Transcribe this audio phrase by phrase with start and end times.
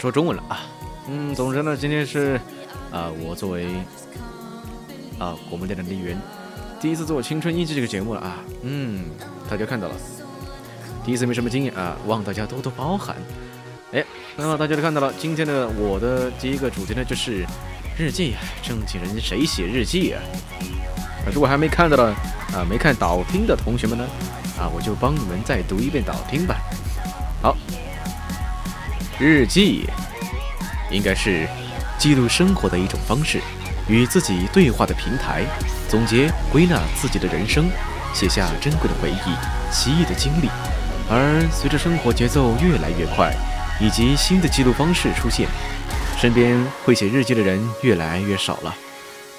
[0.00, 0.60] 说中文了啊。
[1.08, 2.40] 嗯，总之呢，今天是
[2.90, 3.66] 啊，我作为
[5.18, 6.18] 啊广播电台的一员，
[6.80, 8.38] 第一次做《青春印记》这个节目了啊。
[8.62, 9.04] 嗯，
[9.48, 9.94] 大家看到了，
[11.04, 13.16] 第一次没什么经验啊，望大家多多包涵。
[13.92, 14.04] 哎，
[14.36, 17.44] 那么大家都看到了，今天的我的第一个主题呢就是
[17.98, 18.34] 日记。
[18.62, 20.22] 正经人谁写日记啊？
[21.34, 22.04] 如果还没看到的
[22.54, 24.04] 啊，没看导听的同学们呢，
[24.58, 26.56] 啊，我就帮你们再读一遍导听吧。
[27.42, 27.56] 好，
[29.20, 29.86] 日记
[30.90, 31.46] 应该是
[31.98, 33.38] 记录生活的一种方式，
[33.86, 35.44] 与自己对话的平台，
[35.90, 37.68] 总结归纳自己的人生，
[38.14, 40.48] 写下珍贵的回忆、奇异的经历。
[41.10, 43.30] 而随着生活节奏越来越快，
[43.78, 45.46] 以及新的记录方式出现，
[46.18, 48.74] 身边会写日记的人越来越少了。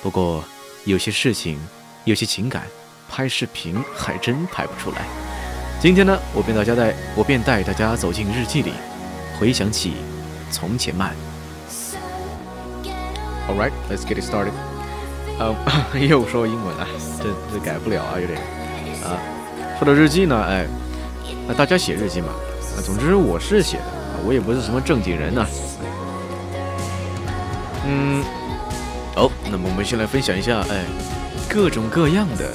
[0.04, 0.44] 不过，
[0.86, 1.60] 有些事情，
[2.04, 2.68] 有些情感，
[3.10, 4.98] 拍视频还真拍不出来。
[5.80, 8.74] 今天呢，我便大家带我便带大家走进日记里，
[9.42, 9.94] 回想起
[10.52, 11.16] 从前慢。
[13.50, 14.52] All right, let's get it started.
[15.40, 15.56] 啊，
[15.98, 16.88] 又说英文了，
[17.18, 18.40] 这这改不了啊，有点
[19.04, 19.18] 啊。
[19.80, 20.68] 说到日记呢，哎，
[21.48, 22.28] 那大家写日记嘛，
[22.78, 23.84] 啊，总之我是写的，
[24.28, 25.44] 我也不是什么正经人呢。
[27.88, 28.24] 嗯，
[29.16, 30.86] 哦，那么我们先来分享一下，哎，
[31.50, 32.48] 各种各样的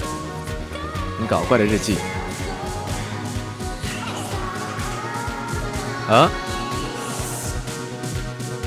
[1.19, 1.97] 很搞怪的日记。
[6.09, 6.31] 啊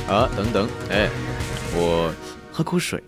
[0.09, 0.27] 啊！
[0.35, 1.07] 等等，哎，
[1.73, 2.11] 我
[2.51, 3.01] 喝口水。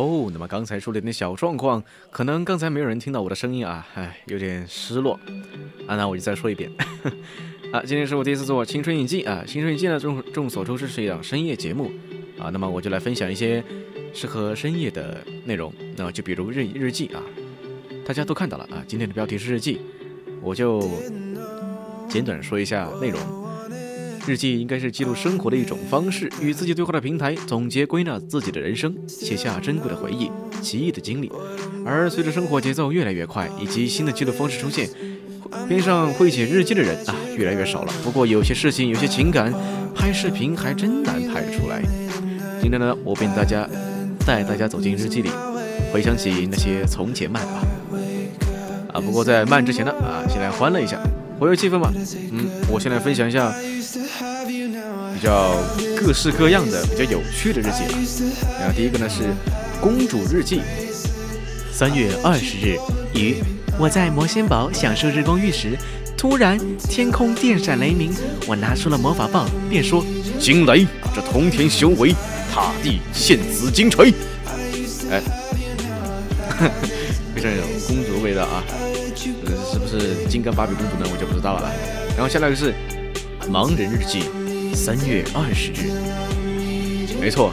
[0.00, 5.18] 哦，那么刚才出了点小状况，可能刚才没有人听到我的声音啊，唉，有点失落
[5.86, 5.96] 啊。
[5.96, 6.70] 那我就再说一遍
[7.72, 11.90] 啊，今天是我第一次做《青春印记》啊，《青春印记》呢众众所周知是一档深夜节目
[12.38, 13.62] 啊，那么我就来分享一些
[14.14, 15.72] 适合深夜的内容。
[15.96, 17.22] 那就比如日日记啊，
[18.06, 18.82] 大家都看到了啊。
[18.86, 19.80] 今天的标题是日记，
[20.40, 20.88] 我就
[22.08, 23.47] 简短说一下内容。
[24.28, 30.30] 日记应该是记录生活的一种方式，与自己对话的平台，总结归纳自己的人生，写下珍贵的回忆、
[30.60, 31.32] 奇异的经历。
[31.82, 34.86] 而随着生活节奏越来越快，以及新的记录方式出现，
[35.66, 37.92] 边上会写日记的人啊越来越少了。
[38.04, 39.50] 不过有些事情、有些情感，
[39.94, 41.80] 拍视频还真难拍得出来。
[42.60, 43.66] 今天呢，我便大家
[44.26, 45.30] 带大家走进日记里，
[45.90, 47.62] 回想起那些从前慢吧。
[48.92, 51.00] 啊，不过在慢之前呢，啊，先来欢乐一下，
[51.38, 51.92] 活跃气氛嘛。
[52.32, 53.54] 嗯，我先来分享一下。
[55.14, 55.56] 比较
[55.96, 58.60] 各式各样的、比较有趣的日记啊。
[58.60, 59.34] 然后第一个呢是
[59.80, 60.60] 公主日记，
[61.72, 62.78] 三月二十日，
[63.14, 63.42] 雨。
[63.80, 65.76] 我在魔仙堡享受日光浴时，
[66.16, 66.56] 突然
[66.88, 68.12] 天空电闪雷鸣，
[68.46, 70.04] 我拿出了魔法棒，便说
[70.38, 70.86] ：“惊雷！
[71.14, 72.14] 这通天修为，
[72.52, 74.12] 踏地现紫金锤。”
[75.10, 75.20] 哎，
[77.34, 78.62] 非常有公主味道啊。
[79.46, 81.10] 呃，是不是金刚芭比公主呢？
[81.12, 81.72] 我就不知道了。
[82.16, 82.72] 然后下来个是
[83.50, 84.24] 盲人日记。
[84.74, 85.90] 三月二十日，
[87.20, 87.52] 没错，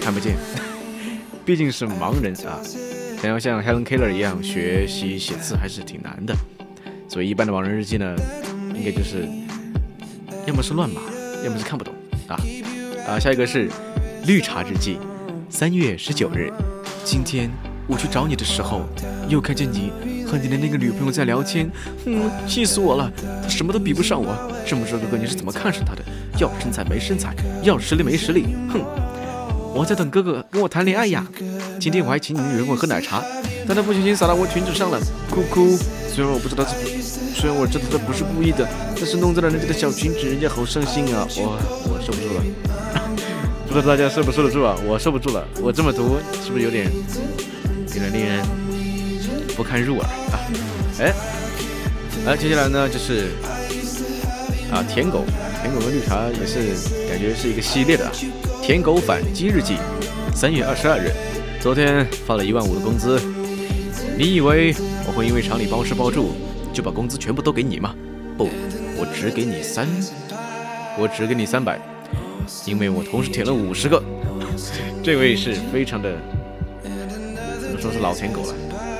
[0.00, 0.36] 看不见，
[1.44, 2.60] 毕竟是盲人啊。
[3.20, 6.36] 想要像 Helen Keller 一样学习写字还是挺难的，
[7.08, 8.14] 所以一般的盲人日记呢，
[8.72, 9.26] 应该就是
[10.46, 11.00] 要么是乱码，
[11.44, 11.92] 要么是看不懂
[12.28, 12.38] 啊
[13.08, 13.18] 啊。
[13.18, 13.68] 下一个是
[14.24, 14.98] 绿茶日记，
[15.50, 16.52] 三月十九日，
[17.04, 17.50] 今天
[17.88, 18.86] 我去找你的时候，
[19.28, 19.90] 又看见你
[20.28, 21.70] 和你的那个女朋友在聊天，
[22.04, 23.10] 嗯，气死我了，
[23.42, 24.36] 她什么都比不上我。
[24.66, 26.02] 这么说，哥哥你是怎么看上她的？
[26.38, 28.80] 要身材没身材，要实力没实力，哼！
[29.74, 31.26] 我在等哥哥跟我谈恋爱呀。
[31.80, 33.24] 今天我还请你女人我喝奶茶，
[33.66, 35.76] 但他不小心洒到我裙子上了，哭哭。
[36.12, 36.70] 虽然我不知道这，
[37.34, 41.26] 虽然我知道他不是故意的，但是弄脏了人家的小裙子，人家好伤心啊！
[41.36, 42.42] 我我受不住了，
[43.66, 44.76] 不知道大家受不受得住啊？
[44.84, 46.90] 我受不住了，我这么毒是不是有点
[47.94, 48.44] 有点令人
[49.58, 50.38] 不堪入耳啊？
[51.00, 51.12] 哎，
[52.24, 53.30] 那接下来呢就是
[54.70, 55.24] 啊舔狗。
[55.60, 56.60] 舔狗跟绿茶也是
[57.08, 58.12] 感觉是一个系列的啊。
[58.62, 59.74] 舔狗反击日记，
[60.32, 61.10] 三月二十二日，
[61.60, 63.20] 昨天发了一万五的工资。
[64.16, 64.72] 你以为
[65.08, 66.36] 我会因为厂里包吃包住
[66.72, 67.92] 就把工资全部都给你吗？
[68.36, 68.48] 不，
[68.96, 69.88] 我只给你三，
[70.96, 71.80] 我只给你三百，
[72.64, 74.00] 因为我同时舔了五十个。
[75.02, 76.16] 这位是非常的，
[77.60, 78.54] 怎么说是老舔狗了，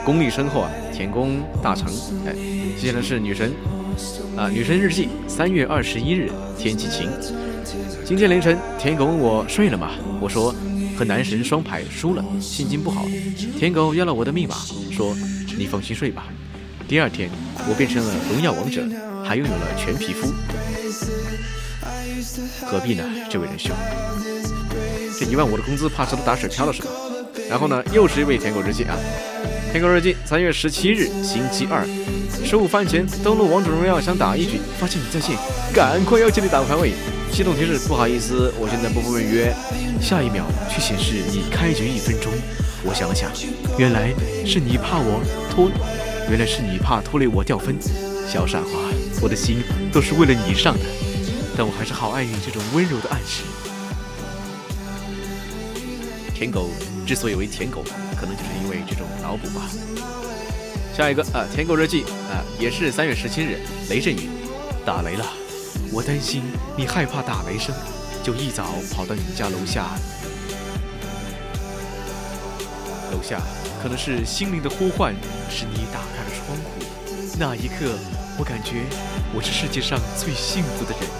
[0.09, 1.87] 功力深厚啊，舔功大成。
[2.25, 2.35] 哎，
[2.81, 3.53] 接下来是女神。
[4.39, 7.11] 啊，女神日记，三月二十一日，天气晴。
[8.07, 9.91] 今天凌晨，舔狗问我睡了吗？
[10.19, 10.55] 我说
[10.97, 13.05] 和男神双排输了，心情不好。
[13.59, 14.55] 舔狗要了我的密码，
[14.91, 15.15] 说
[15.59, 16.25] 你放心睡吧。
[16.89, 17.29] 第二天，
[17.69, 18.83] 我变成了荣耀王者，
[19.23, 20.33] 还拥有了全皮肤。
[22.65, 23.77] 何必呢，这位仁兄？
[25.21, 26.89] 这一万五的工资，怕是都打水漂了是吧？
[27.47, 28.97] 然后呢，又是一位舔狗日记啊。
[29.71, 31.87] 天狗日记，三月十七日，星期二，
[32.43, 35.37] 十五饭前登录王者荣耀，想打一局，发现你在线，
[35.75, 36.93] 赶快邀请你打排位。
[37.31, 39.55] 系统提示：不好意思，我现在不赴约。
[40.01, 42.33] 下一秒却显示你开局一分钟。
[42.83, 43.31] 我想了想，
[43.77, 44.15] 原来
[44.47, 45.21] 是你怕我
[45.51, 45.71] 拖，
[46.31, 47.77] 原来是你怕拖累我掉分。
[48.27, 48.73] 小傻瓜，
[49.21, 49.63] 我的心
[49.93, 50.85] 都是为了你上的，
[51.59, 53.43] 但我还是好爱你这种温柔的暗示。
[56.39, 56.71] 舔狗
[57.05, 57.83] 之所以为舔狗，
[58.15, 59.69] 可能就是因为这种脑补吧。
[60.97, 63.59] 下一个啊，舔狗日记啊，也是三月十七日，
[63.91, 64.31] 雷阵雨，
[64.87, 65.27] 打雷了。
[65.93, 66.45] 我担心
[66.77, 67.75] 你害怕打雷声，
[68.23, 69.99] 就一早跑到你家楼下。
[73.11, 73.43] 楼下
[73.83, 75.13] 可能是心灵的呼唤，
[75.51, 76.87] 是你打开了窗户。
[77.37, 77.99] 那一刻，
[78.39, 78.85] 我感觉
[79.35, 81.11] 我是世界上最幸福的人。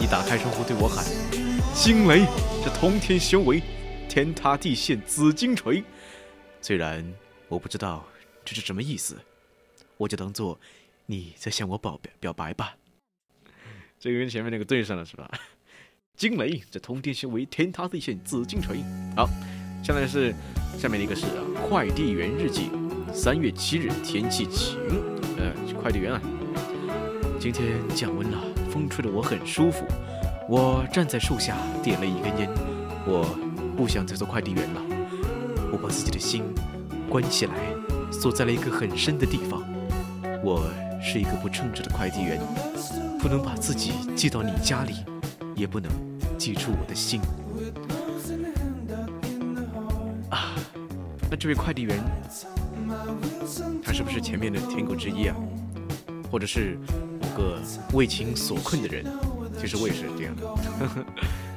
[0.00, 1.04] 你打开窗户对我喊
[1.76, 2.26] ：“惊雷，
[2.64, 3.62] 这通天修为。”
[4.18, 5.84] 天塌地陷紫金锤，
[6.60, 7.08] 虽然
[7.46, 8.04] 我不知道
[8.44, 9.16] 这是什么意思，
[9.96, 10.58] 我就当做
[11.06, 12.74] 你在向我表表白吧。
[13.96, 15.30] 这个跟前面那个对上了是吧？
[16.16, 18.78] 惊雷，这通天修为，天塌地陷紫金锤。
[19.14, 19.28] 好，
[19.84, 20.34] 下面是
[20.76, 22.72] 下面的一个是啊快递员日记。
[23.14, 24.80] 三月七日，天气晴。
[25.36, 26.20] 呃，快递员啊，
[27.38, 29.86] 今天降温了，风吹得我很舒服。
[30.48, 32.50] 我站在树下点了一根烟，
[33.06, 33.44] 我。
[33.78, 34.82] 不想再做快递员了，
[35.70, 36.42] 我把自己的心
[37.08, 37.54] 关起来，
[38.10, 39.62] 锁在了一个很深的地方。
[40.42, 40.68] 我
[41.00, 42.40] 是一个不称职的快递员，
[43.20, 45.04] 不能把自己寄到你家里，
[45.54, 45.88] 也不能
[46.36, 47.20] 寄出我的心。
[50.28, 50.56] 啊，
[51.30, 52.02] 那这位快递员，
[53.80, 55.36] 他是不是前面的舔狗之一啊？
[56.32, 56.76] 或者是
[57.22, 57.60] 某个
[57.92, 59.06] 为情所困的人？
[59.56, 60.42] 其实我也是这样的。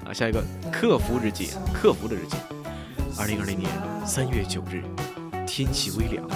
[0.05, 2.37] 啊下一个客服日记，客服的日记。
[3.17, 3.69] 二零二零年
[4.05, 4.83] 三月九日，
[5.45, 6.27] 天气微凉，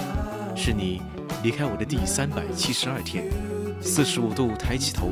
[0.54, 1.02] 是你
[1.42, 3.24] 离开我的第三百七十二天。
[3.80, 5.10] 四十五度抬起头，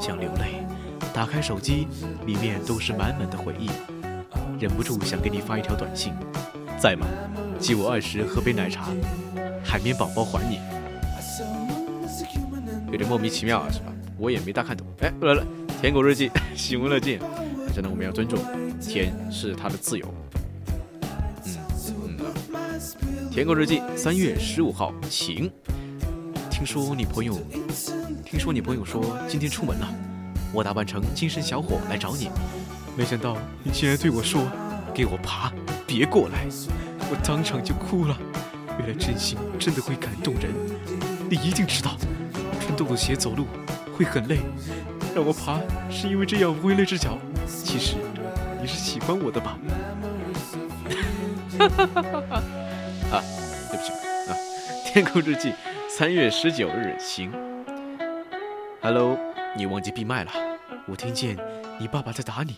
[0.00, 0.64] 想流泪。
[1.12, 1.86] 打开手机，
[2.26, 3.68] 里面都是满满的回忆，
[4.60, 6.12] 忍不住想给你发一条短信：
[6.78, 7.06] 在吗？
[7.58, 8.88] 借我二十喝杯奶茶，
[9.64, 10.58] 海绵宝宝还你。
[12.90, 13.86] 有点莫名其妙啊，是吧？
[14.18, 14.86] 我也没大看懂。
[15.00, 15.44] 哎，来了，
[15.80, 17.18] 舔狗日记，喜闻乐见。
[17.74, 18.38] 真的，我们要尊重，
[18.80, 20.06] 舔是他的自由。
[21.44, 22.16] 嗯
[22.52, 23.30] 嗯。
[23.32, 25.50] 舔狗日记，三月十五号，晴。
[26.48, 27.36] 听说你朋友，
[28.24, 29.92] 听说你朋友说今天出门了，
[30.52, 32.30] 我打扮成精神小伙来找你，
[32.96, 34.46] 没想到你竟然对我说
[34.94, 35.52] ：“给我爬，
[35.84, 36.46] 别过来。”
[37.10, 38.16] 我当场就哭了。
[38.78, 40.52] 原来真心真的会感动人，
[41.28, 41.96] 你一定知道，
[42.60, 43.48] 穿洞洞鞋走路
[43.96, 44.38] 会很累，
[45.12, 47.18] 让我爬是因为这样不会累着脚。
[47.46, 47.96] 其实
[48.60, 49.58] 你是喜欢我的吧？
[53.12, 53.22] 啊，
[53.70, 53.92] 对不起
[54.30, 54.36] 啊，
[54.84, 55.52] 天空日记。
[55.88, 57.30] 三月十九日，晴。
[58.82, 59.16] Hello，
[59.56, 60.32] 你忘记闭麦了。
[60.88, 61.36] 我听见
[61.78, 62.56] 你爸爸在打你，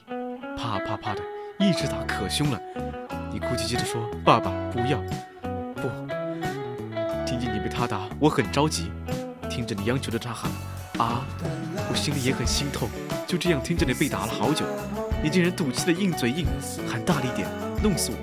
[0.56, 1.20] 啪啪啪的，
[1.58, 2.58] 一直打，可凶了。
[3.30, 4.98] 你哭唧唧的说：“爸爸，不要，
[5.74, 5.88] 不。”
[7.26, 8.90] 听见你被他打，我很着急。
[9.50, 10.50] 听着你央求着他喊
[10.98, 11.26] 啊，
[11.90, 12.88] 我心里也很心痛。
[13.26, 14.64] 就这样听着你被打了好久，
[15.22, 16.46] 你竟然赌气的硬嘴硬，
[16.88, 17.48] 喊大力点，
[17.82, 18.16] 弄死我。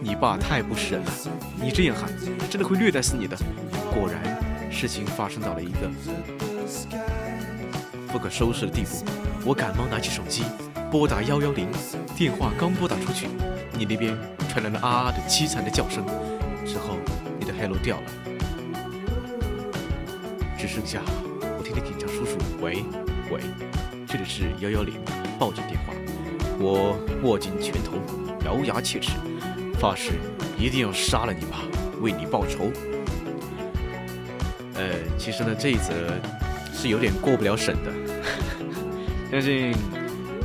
[0.00, 1.12] 你爸太不是人了，
[1.60, 2.10] 你这样喊，
[2.50, 3.36] 真的会虐待死你的。
[3.92, 4.36] 果然。
[4.68, 5.90] 事情发生到了一个
[8.08, 9.02] 不可收拾的地步，
[9.42, 10.42] 我赶忙拿起手机
[10.90, 11.66] 拨打幺幺零，
[12.14, 13.26] 电话刚拨打出去，
[13.72, 14.14] 你那边
[14.50, 16.04] 传来了啊啊的凄惨的叫声，
[16.66, 16.98] 之后
[17.38, 18.02] 你的 hello 掉了，
[20.58, 21.00] 只剩下
[21.40, 22.84] 我听听警察叔叔，喂
[23.28, 23.40] 喂，
[24.06, 24.94] 这里是幺幺零
[25.36, 25.92] 报警电话，
[26.60, 27.94] 我握紧拳头，
[28.44, 29.10] 咬牙切齿，
[29.80, 30.12] 发誓
[30.56, 31.58] 一定要杀了你爸，
[32.00, 32.70] 为你报仇。
[34.74, 35.92] 呃，其实呢，这一则
[36.72, 37.92] 是有点过不了审的，
[39.32, 39.74] 相信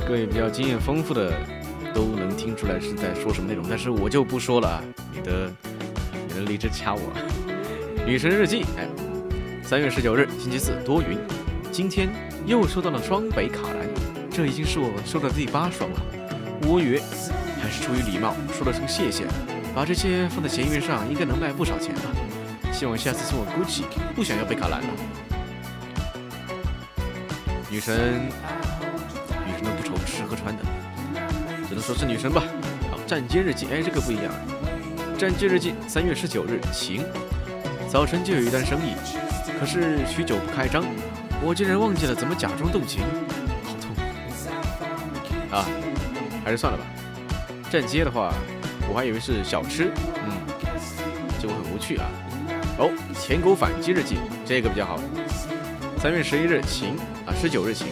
[0.04, 1.32] 各位比较经验丰富的
[1.94, 5.52] 都能听出来是在说什么内容，但是我就不说了啊，免得
[6.26, 7.00] 免得荔枝掐我。
[8.04, 8.88] 女神日记，哎，
[9.62, 11.16] 三月十九日星期四多云，
[11.70, 12.08] 今天
[12.44, 13.88] 又收到了双北卡蓝，
[14.30, 15.96] 这已经是我收到的第八双了。
[16.62, 17.00] 我以为
[17.60, 19.24] 还是出于礼貌说了声谢谢，
[19.74, 22.00] 把这些放在闲鱼上应该能卖不少钱了。
[22.72, 23.84] 希望下次送我 GUCCI，
[24.14, 24.88] 不想要贝卡蓝了。
[27.70, 28.28] 女神，
[29.46, 30.62] 女神都不愁吃和穿的，
[31.68, 32.42] 只能说是女神吧。
[32.90, 34.32] 好，站街日记，哎，这个不一样。
[35.16, 37.04] 站街日记，三月十九日，晴。
[37.88, 38.94] 早晨就有一单生意，
[39.60, 40.84] 可是许久不开张，
[41.44, 43.02] 我竟然忘记了怎么假装动情，
[43.64, 43.94] 好痛。
[45.50, 45.66] 啊，
[46.44, 46.84] 还是算了吧。
[47.70, 48.32] 站街的话，
[48.88, 49.90] 我还以为是小吃，
[50.24, 50.30] 嗯，
[51.40, 52.06] 结果很无趣啊。
[52.78, 55.00] 哦，舔狗反击日记，这个比较好。
[55.98, 56.96] 三月十一日晴
[57.26, 57.88] 啊，十九日晴。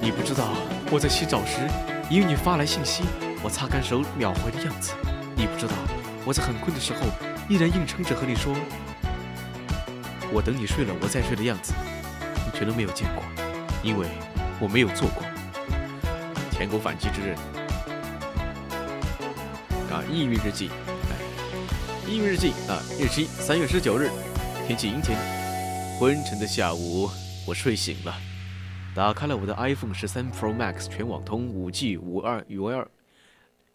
[0.00, 0.48] 你不知道
[0.90, 1.58] 我在洗澡时，
[2.08, 3.04] 因为你发来信息，
[3.42, 4.92] 我擦干手秒回的样子。
[5.36, 5.74] 你不知道
[6.24, 7.00] 我在很困的时候，
[7.48, 8.54] 依然硬撑着和你说，
[10.32, 11.72] 我等你睡了，我再睡的样子，
[12.58, 13.22] 全都没有见过，
[13.84, 14.08] 因为
[14.60, 15.22] 我没有做过。
[16.50, 17.36] 舔狗反击之日
[19.92, 20.68] 啊，抑郁日记。
[22.04, 24.10] 抑郁日记啊，日期三月十九日，
[24.66, 25.16] 天气阴天，
[26.00, 27.08] 昏沉的下午，
[27.46, 28.12] 我睡醒了，
[28.92, 32.90] 打开了我的 iPhone 十三 Pro Max 全网通五 G 五二五二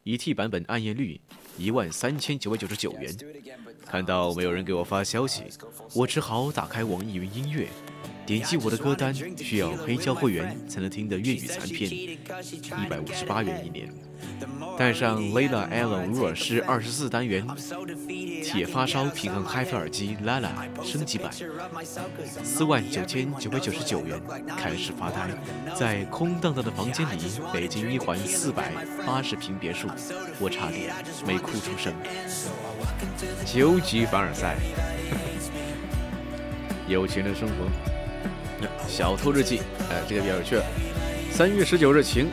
[0.04, 1.22] 一 T 版本，暗夜绿
[1.58, 3.16] 一万三千九百九十九元。
[3.86, 5.44] 看到没有人给我发消息，
[5.94, 7.70] 我只好打开网易云音乐。
[8.26, 12.18] 点击我的歌单，需要黑胶会员才能听的粤语残片，一
[12.90, 13.90] 百五十八元一年。
[14.78, 17.46] 带上 Lila Allen 入耳式二十四单元
[18.42, 20.50] 铁发烧平衡 HiFi 耳机 Lala
[20.82, 21.30] 升级版，
[22.44, 24.20] 四万九千九百九十九元。
[24.58, 25.30] 开始发呆，
[25.76, 27.20] 在空荡荡的房间里，
[27.54, 28.72] 北京一环四百
[29.06, 29.90] 八十平别墅，
[30.40, 30.94] 我差点
[31.28, 31.94] 没哭出声。
[33.46, 34.56] 究极凡尔赛，
[36.88, 37.93] 有钱的生活。
[38.88, 40.58] 小偷日记，哎，这个比较有趣。
[41.32, 42.28] 三月十九日晴，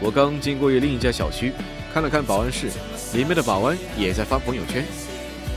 [0.00, 1.52] 我刚经过另一家小区，
[1.92, 2.68] 看了看保安室，
[3.12, 4.84] 里面的保安也在发朋友圈。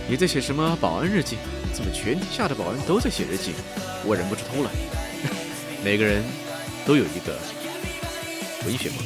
[0.10, 1.38] 你在写什么保安日记？
[1.74, 3.54] 怎么全天下的保安都在写日记？
[4.06, 4.70] 我忍不住偷了。
[5.84, 6.22] 每个人
[6.86, 7.38] 都有一个
[8.66, 8.98] 文学梦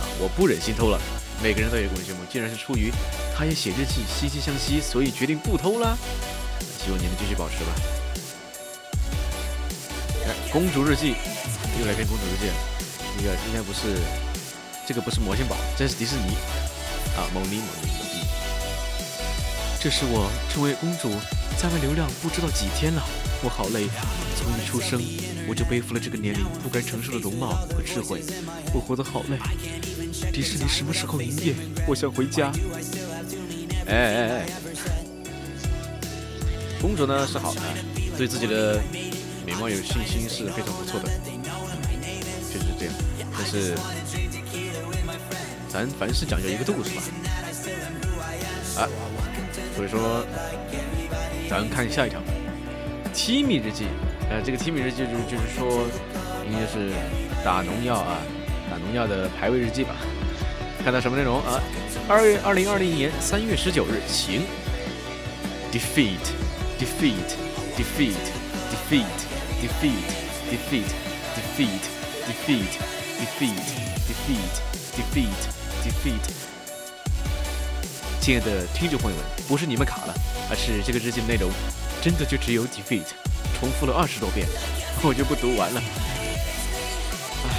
[0.00, 0.98] 啊，我不忍心偷了。
[1.42, 2.90] 每个人都有一个文学梦，既然是出于
[3.36, 5.96] 他也写日记，惺惺相惜，所以决定不偷了。
[6.82, 8.05] 希望你们继续保持吧。
[10.52, 11.14] 公主日记，
[11.80, 12.50] 又来篇公主日记。
[13.16, 13.96] 那个应该不是，
[14.86, 16.34] 这个不是魔仙堡，这是迪士尼
[17.16, 18.26] 啊，蒙尼蒙尼蒙尼。
[19.80, 21.10] 这是我成为公主
[21.56, 23.02] 在外流浪不知道几天了，
[23.42, 23.86] 我好累。
[24.36, 25.00] 从一出生
[25.48, 28.22] 我就背负了这个年龄不该承受的容貌和智慧，
[28.74, 29.38] 我活得好累。
[30.32, 31.54] 迪士尼什么时候营业？
[31.86, 32.50] 我想回家。
[33.86, 34.46] 哎哎哎！
[36.80, 37.60] 公主呢是好的，
[38.18, 38.82] 对自己的
[39.56, 41.08] 美貌有信心是非常不错的，
[42.52, 42.94] 确实是这样。
[43.32, 43.74] 但是
[45.68, 47.02] 咱凡事讲究一个度，是吧？
[48.76, 48.88] 啊。
[49.74, 50.24] 所以说，
[51.48, 52.20] 咱看下一条
[53.14, 53.84] 《提米日记》。
[54.28, 55.86] 呃，这个《提米日记》就是就是说，
[56.46, 56.92] 应该是
[57.44, 58.18] 打农药啊，
[58.70, 59.96] 打农药的排位日记吧。
[60.84, 61.62] 看到什么内容啊？
[62.08, 64.42] 二月二零二零年三月十九日，晴。
[65.72, 66.24] Defeat,
[66.78, 67.36] defeat,
[67.76, 68.14] defeat,
[68.70, 69.04] defeat,
[69.60, 70.06] defeat,
[70.50, 70.90] defeat,
[71.34, 71.82] defeat,
[72.26, 72.72] defeat,
[73.18, 73.64] defeat,
[74.06, 74.54] defeat,
[74.94, 75.40] defeat,
[75.82, 76.24] defeat.
[78.20, 80.14] 亲爱的听众朋友们，不是你们卡了，
[80.50, 81.50] 而是这个日记的内容
[82.02, 83.06] 真的就只有 defeat，
[83.58, 84.46] 重复了二十多遍，
[85.02, 85.80] 我就不读完了。
[87.46, 87.50] 唉，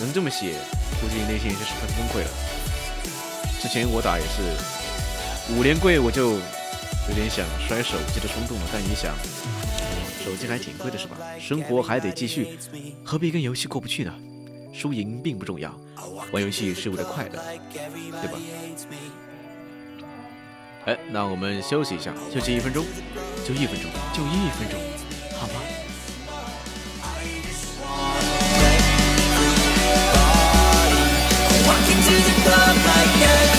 [0.00, 0.54] 能这么写，
[1.00, 2.30] 估计内心也是十分崩溃了。
[3.62, 9.14] 之前我打也是五连跪，我就有点想摔手机的冲动了，但一想，
[10.24, 11.18] 手机还挺贵的是吧？
[11.38, 12.58] 生活还得继续，
[13.04, 14.14] 何必跟游戏过不去呢？
[14.72, 15.78] 输赢并不重要，
[16.32, 17.38] 玩游戏是为了快乐，
[17.70, 18.38] 对吧？
[20.86, 22.86] 哎，那我们休息一下，休息一分钟，
[23.46, 24.80] 就一分钟，就一分钟，
[25.38, 25.60] 好吗
[31.66, 33.53] ？another story.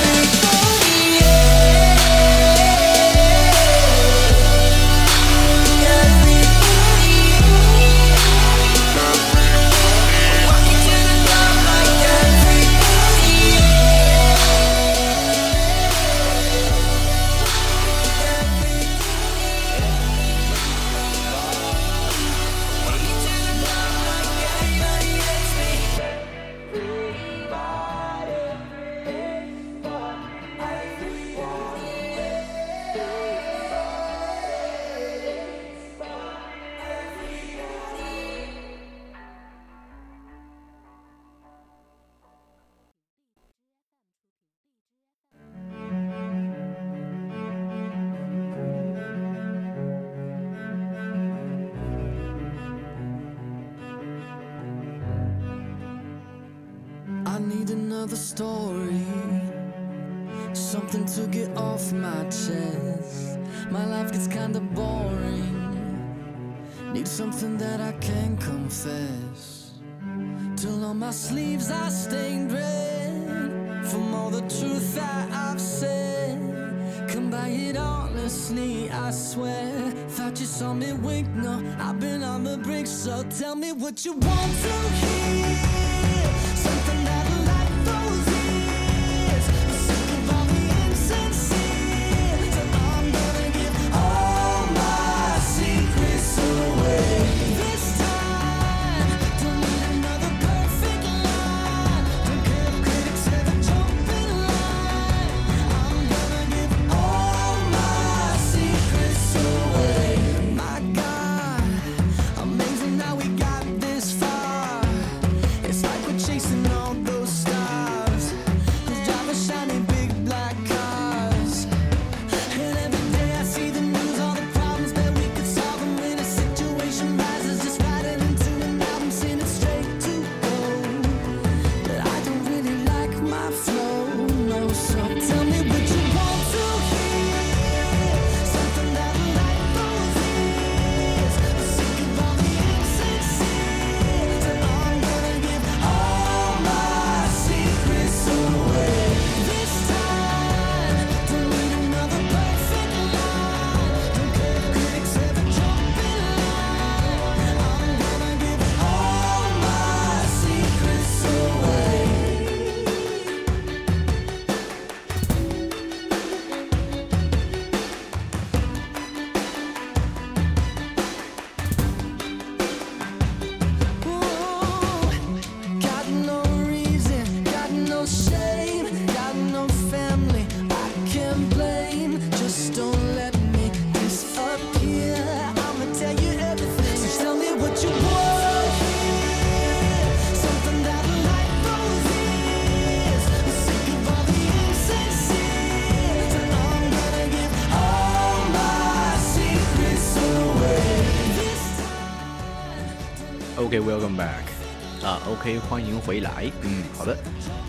[205.30, 206.52] ，OK，欢迎回来。
[206.62, 207.18] 嗯，好的。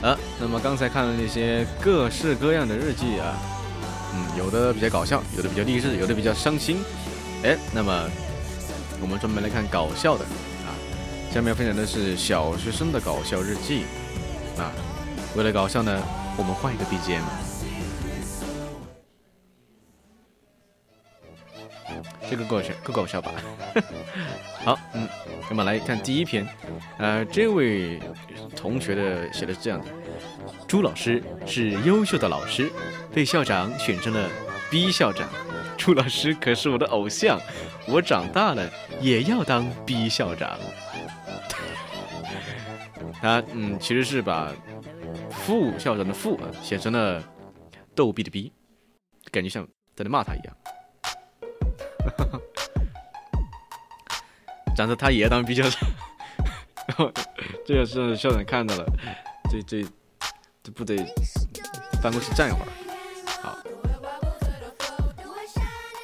[0.03, 3.35] 啊，那么刚才看了那些各式各样的日记啊，
[4.15, 6.79] 嗯，有的比较搞笑，有的比较励志，有的比较伤心。
[7.43, 8.09] 哎，那么
[9.01, 10.25] 我们专门来看搞笑的
[10.67, 10.73] 啊。
[11.33, 13.85] 下面要分享的是小学生的搞笑日记
[14.59, 14.73] 啊。
[15.35, 16.03] 为了搞笑呢，
[16.37, 17.46] 我们换一个 BGM。
[22.31, 23.33] 这个搞笑，够搞笑吧？
[24.65, 25.09] 好，嗯，
[25.49, 26.47] 那么来看第一篇，
[26.99, 28.01] 呃，这位
[28.57, 29.87] 同学的写的是这样的：
[30.67, 32.71] 朱老师是优秀的老师，
[33.13, 34.29] 被校长选成了
[34.71, 35.29] B 校长。
[35.77, 37.39] 朱老师可是我的偶像，
[37.87, 38.69] 我长大了
[39.01, 40.59] 也要当 B 校长。
[43.23, 44.53] 他嗯，其实是把
[45.31, 47.23] 副校长的副啊写成了
[47.95, 48.53] 逗逼的逼，
[49.31, 50.57] 感觉像在那骂他一样。
[54.77, 55.81] 长得他也要当 B 校长，
[56.87, 57.11] 然后
[57.67, 58.85] 这个是校长看到了，
[59.51, 59.83] 这这
[60.63, 60.99] 这不得
[62.03, 62.67] 翻过去站一会儿。
[63.43, 63.57] 好，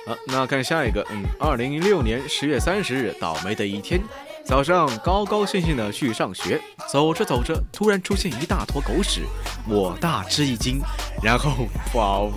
[0.07, 4.01] 好，那看下一个，嗯，二零一六年十月三十日，倒霉的一天，
[4.43, 6.59] 早上高高兴兴的去上学，
[6.91, 9.27] 走着走着，突然出现一大坨狗屎，
[9.69, 10.81] 我大吃一惊，
[11.23, 12.33] 然后跑，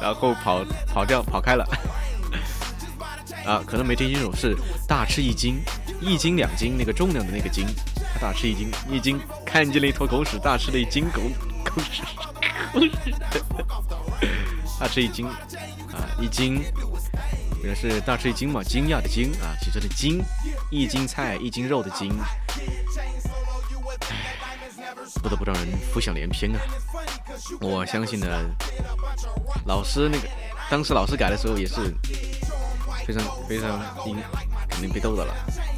[0.00, 1.68] 然后跑跑掉跑开了。
[3.46, 4.56] 啊，可能没听清楚，是
[4.88, 5.60] 大吃一惊，
[6.00, 7.64] 一斤两斤那个重量的那个斤，
[8.12, 11.22] 他大吃一惊，一惊看见了一坨狗屎，大吃了一斤狗
[11.64, 12.02] 狗屎，
[12.72, 13.14] 狗屎，
[14.80, 16.60] 大吃一惊，啊，一斤，
[17.62, 20.20] 也是大吃一惊嘛，惊讶的惊啊，其实的惊，
[20.68, 22.12] 一斤菜一斤肉的惊，
[25.22, 26.58] 不得不让人浮想联翩啊。
[27.60, 28.26] 我相信呢，
[29.66, 30.28] 老师那个，
[30.68, 31.94] 当时老师改的时候也是。
[33.06, 34.16] 非常非常阴，
[34.68, 35.32] 肯定被逗到了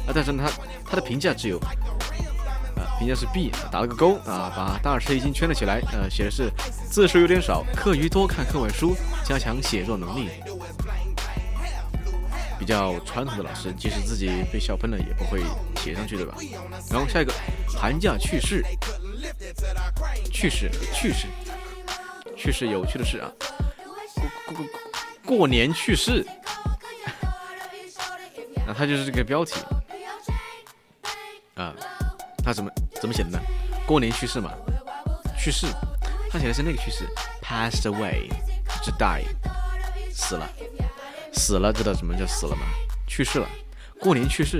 [0.07, 0.09] 啊！
[0.13, 0.49] 但是他
[0.83, 5.79] 他的评价只有啊，评价是 B，打了个勾啊，把大吃一惊圈了起来。
[5.93, 6.49] 呃，写的是
[6.89, 10.29] 字数有点少，课余多看课外书，加强写作能力。
[12.57, 15.41] 比较传统的老师，即使自己被笑喷了，也不会
[15.83, 16.35] 写上去，对吧？
[16.89, 17.31] 然后下一个，
[17.67, 18.65] 寒假趣事，
[20.31, 21.27] 趣事趣事
[22.35, 23.31] 趣事有趣的事啊，
[24.45, 26.25] 过过过过年趣事。
[28.69, 29.55] 那他就是这个标题
[31.55, 31.73] 啊，
[32.43, 33.39] 他怎么怎么写的呢？
[33.87, 34.51] 过年去世嘛，
[35.39, 35.65] 去世，
[36.29, 37.03] 他写的是那个去世
[37.41, 38.29] ，passed away，
[38.83, 39.23] 是 die，
[40.13, 40.47] 死了，
[41.33, 42.61] 死了，知道什么叫死了吗？
[43.07, 43.49] 去世了，
[43.99, 44.59] 过年去世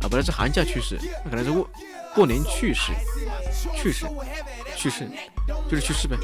[0.00, 1.68] 啊，本来是寒假去世，那可能是过
[2.14, 2.90] 过年去世，
[3.76, 4.06] 去世，
[4.74, 5.06] 去世，
[5.68, 6.16] 就是去世呗。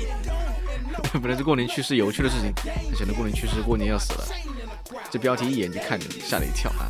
[1.21, 2.55] 本来是过年去世，有趣的事情，
[2.91, 4.25] 他写的过年去世，过年要死了，
[5.11, 6.89] 这标题一眼就看着吓了一跳啊。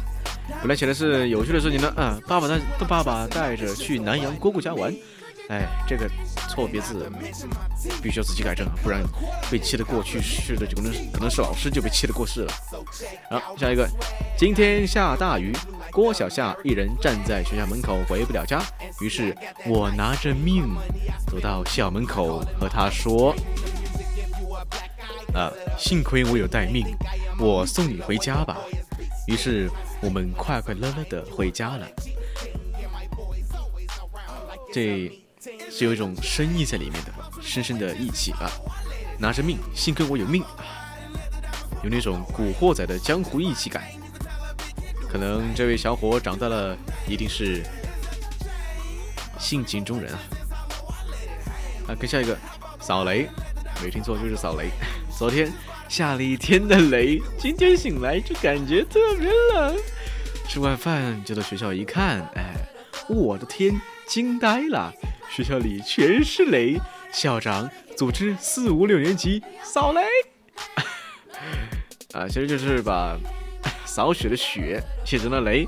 [0.61, 2.59] 本来写的是有趣的事情呢，啊，爸爸带
[2.89, 4.93] 爸爸带着去南阳姑姑家玩，
[5.49, 6.09] 哎，这个
[6.49, 7.11] 错别字
[8.03, 9.03] 必须要仔细改正啊，不然
[9.51, 12.53] 被气得过去式的就可能可能是老师就被气得过世了。
[13.31, 13.89] 好，下一个，
[14.37, 15.55] 今天下大雨，
[15.93, 18.61] 郭小夏一人站在学校门口回不了家，
[19.01, 20.65] 于是我拿着命
[21.27, 23.33] 走到校门口和他说，
[25.35, 26.85] 啊，幸亏我有带命，
[27.39, 28.57] 我送你回家吧。
[29.29, 29.71] 于是。
[30.01, 31.85] 我们快快乐乐的回家了，
[34.73, 35.11] 这
[35.69, 37.13] 是有一种深意在里面的，
[37.43, 38.49] 深深的义气啊！
[39.19, 40.95] 拿着命，幸亏我有命啊！
[41.83, 43.89] 有那种古惑仔的江湖义气感。
[45.11, 47.67] 可能这位小伙长大了，一定是
[49.37, 50.19] 性情中人啊！
[51.89, 52.39] 啊，跟下一个
[52.79, 53.29] 扫雷，
[53.83, 54.71] 没听错，就是扫雷。
[55.19, 55.53] 昨天。
[55.89, 59.77] 下了一天的雷，今天醒来就感觉特别冷。
[60.47, 62.55] 吃完饭就到学校一看，哎，
[63.09, 64.93] 我的天，惊呆了！
[65.31, 66.79] 学校里全是雷，
[67.11, 70.03] 校长组织四五六年级扫雷。
[72.13, 73.19] 啊，其实就是把
[73.85, 75.67] 扫雪的雪写成了雷，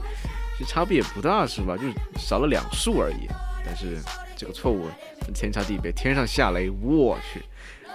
[0.58, 1.76] 其实差别也不大，是吧？
[1.76, 3.26] 就是少了两竖而已。
[3.64, 3.98] 但是
[4.36, 4.88] 这个错误
[5.34, 7.42] 天差地别，天上下雷，我去！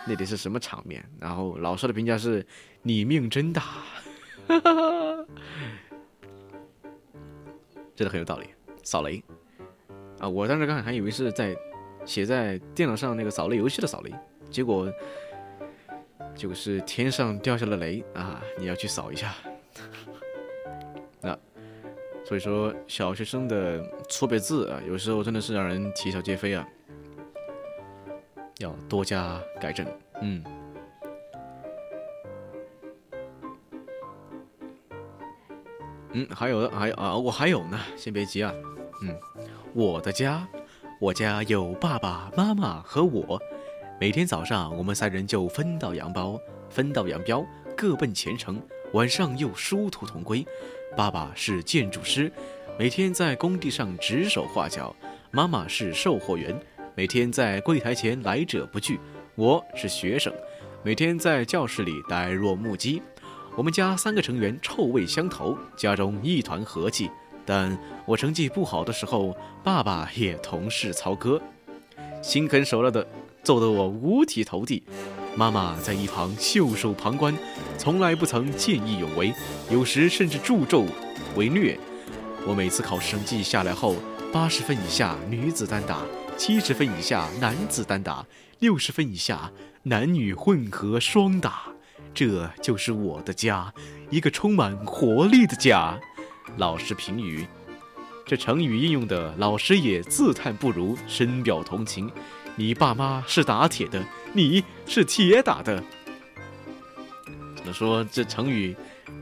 [0.07, 1.03] 那得是什么场面？
[1.19, 2.45] 然后老师的评价是：
[2.81, 3.61] 你命真大，
[4.47, 5.25] 哈哈
[7.95, 8.47] 真的很有道理。
[8.83, 9.23] 扫雷
[10.19, 10.29] 啊！
[10.29, 11.55] 我当时刚还以为是在
[12.05, 14.13] 写在电脑上那个扫雷游戏的扫雷，
[14.51, 14.87] 结果
[16.35, 18.43] 结果是天上掉下了雷啊！
[18.59, 19.33] 你要去扫一下。
[21.19, 21.35] 那
[22.23, 26.67] 所以说，小学生的错别字啊，有时候真的是让人啼笑皆非啊。
[28.59, 29.85] 要多加改正，
[30.21, 30.43] 嗯，
[36.13, 38.53] 嗯，还有的，还有啊，我还有呢，先别急啊，
[39.01, 39.13] 嗯，
[39.73, 40.47] 我的家，
[41.01, 43.41] 我家有爸爸妈妈和我。
[43.99, 46.39] 每天早上，我们三人就分道扬镳，
[46.69, 48.61] 分道扬镳，各奔前程。
[48.93, 50.45] 晚上又殊途同归。
[50.95, 52.31] 爸爸是建筑师，
[52.79, 54.95] 每天在工地上指手画脚；
[55.31, 56.57] 妈妈是售货员，
[56.97, 58.97] 每天在柜台前来者不拒。
[59.35, 60.33] 我是学生，
[60.81, 63.01] 每天在教室里呆若木鸡。
[63.57, 67.11] 我们家三个成员臭味相投，家中一团和气。
[67.45, 71.41] 但我成绩不好的时候，爸爸也同是操戈，
[72.21, 73.05] 心狠手辣的。
[73.43, 74.81] 揍得我五体投地，
[75.35, 77.37] 妈妈在一旁袖手旁观，
[77.77, 79.33] 从来不曾见义勇为，
[79.69, 80.85] 有时甚至助纣
[81.35, 81.77] 为虐。
[82.47, 83.97] 我每次考试成绩下来后，
[84.31, 86.01] 八十分以下女子单打，
[86.37, 88.25] 七十分以下男子单打，
[88.59, 89.51] 六十分以下
[89.83, 91.63] 男女混合双打。
[92.13, 93.73] 这就是我的家，
[94.09, 95.97] 一个充满活力的家。
[96.57, 97.45] 老师评语：
[98.25, 102.11] 这成语应用的，老师也自叹不如，深表同情。
[102.55, 104.01] 你爸妈是打铁的，
[104.33, 105.83] 你是铁打的。
[107.55, 108.75] 只能说这成语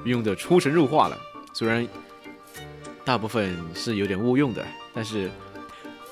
[0.03, 1.17] 用的出神入化了。
[1.53, 1.87] 虽然
[3.05, 5.31] 大部分是有点误用的，但是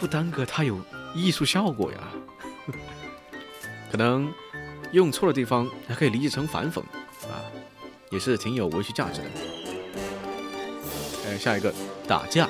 [0.02, 0.82] 不耽搁它有
[1.14, 2.00] 艺术效果呀。
[3.92, 4.34] 可能
[4.92, 6.80] 用错的地方还可以理解成反讽
[7.30, 7.46] 啊，
[8.10, 9.28] 也是挺有文学价值的。
[11.28, 11.72] 哎，下一个
[12.08, 12.50] 打架。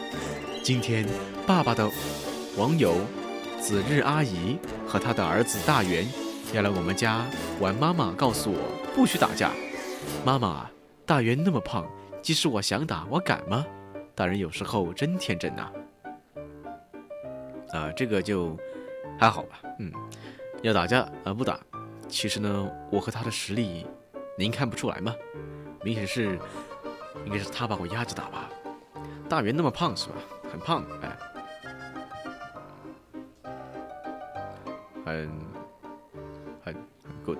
[0.64, 1.06] 今天
[1.46, 1.92] 爸爸的
[2.58, 2.96] 网友。
[3.60, 6.04] 子日阿姨和他的儿子大元
[6.52, 7.24] 要来我们家
[7.60, 8.58] 玩，妈妈告诉我
[8.96, 9.52] 不许打架。
[10.26, 10.68] 妈妈，
[11.06, 11.88] 大元那么胖，
[12.24, 13.64] 即使我想打，我敢吗？
[14.16, 15.70] 大人有时候真天真呐。
[17.74, 18.58] 啊这个就
[19.20, 19.62] 还好吧。
[19.80, 19.92] 嗯，
[20.62, 21.60] 要打架啊不打。
[22.08, 23.86] 其实呢，我和他的实力，
[24.38, 25.16] 您看不出来吗？
[25.84, 26.38] 明显是，
[27.26, 28.50] 应该是他把我压着打吧。
[29.30, 30.16] 大元那么胖是吧？
[30.52, 31.18] 很胖，哎。
[35.04, 35.30] 很
[36.64, 37.40] 很很 good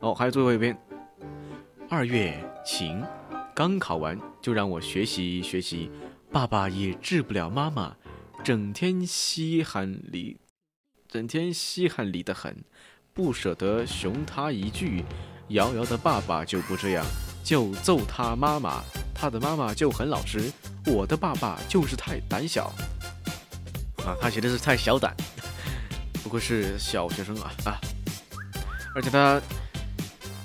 [0.00, 0.76] 哦，还有最后一遍。
[1.90, 3.04] 二月晴，
[3.54, 5.90] 刚考完就让我学习学习。
[6.32, 7.94] 爸爸也治不了妈妈，
[8.44, 10.38] 整天稀罕理，
[11.06, 12.64] 整天稀罕理的很，
[13.12, 15.04] 不舍得熊他一句。
[15.48, 17.04] 瑶瑶的爸爸就不这样，
[17.42, 18.82] 就揍他妈妈，
[19.14, 20.52] 他的妈妈就很老实。
[20.86, 22.72] 我的爸爸就是太胆小
[24.04, 25.14] 啊，他写的是太小胆。
[26.22, 27.80] 不过是小学生啊啊！
[28.94, 29.40] 而且他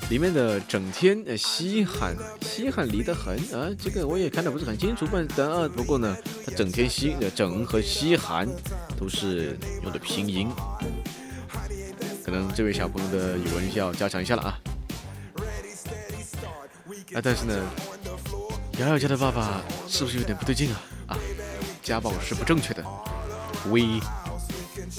[0.09, 8.47] 里面的整天呃稀罕稀罕离得很啊，这个我也看得不是很清楚，不但啊，不过呢，他整天稀的整和稀罕
[8.99, 10.49] 都是用的拼音，
[12.23, 14.59] 可能这位小朋友的语文需要加强一下了啊！
[17.13, 17.65] 啊，但是呢，
[18.79, 20.81] 瑶瑶家的爸爸是不是有点不对劲啊？
[21.07, 21.17] 啊，
[21.81, 22.83] 家暴是不正确的
[23.65, 23.99] ，We。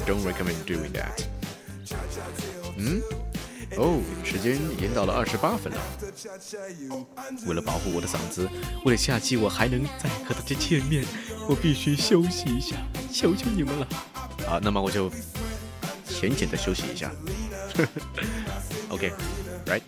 [0.06, 1.24] Don't recommend doing that。
[2.76, 3.00] 嗯，
[3.76, 5.78] 哦，时间已经到了二十八分了。
[7.46, 8.48] 为了保护我的嗓子，
[8.84, 11.04] 为了下期我还能再和大家见面，
[11.48, 12.76] 我必须休息一下，
[13.12, 13.88] 求求你们了。
[14.46, 15.10] 好，那么我就
[16.08, 17.10] 浅浅的休息一下。
[18.90, 19.82] OK，right？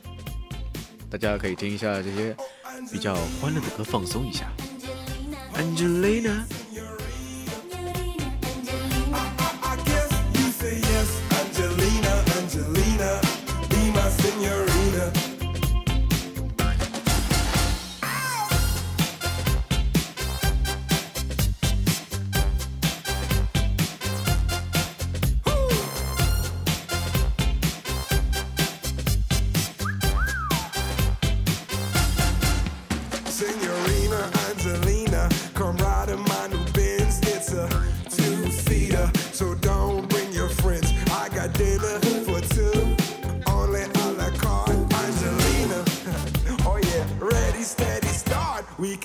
[1.09, 2.37] 大家可以听一下这些
[2.90, 4.51] 比较欢乐的歌，放松一下。
[5.55, 6.42] Angelina。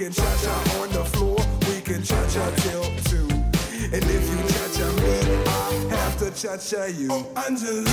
[0.01, 1.37] Can cha-cha on the floor,
[1.69, 3.27] we can cha-cha till two.
[3.93, 7.09] And if you cha-cha me, I have to cha-cha you.
[7.11, 7.85] Oh, Angelina.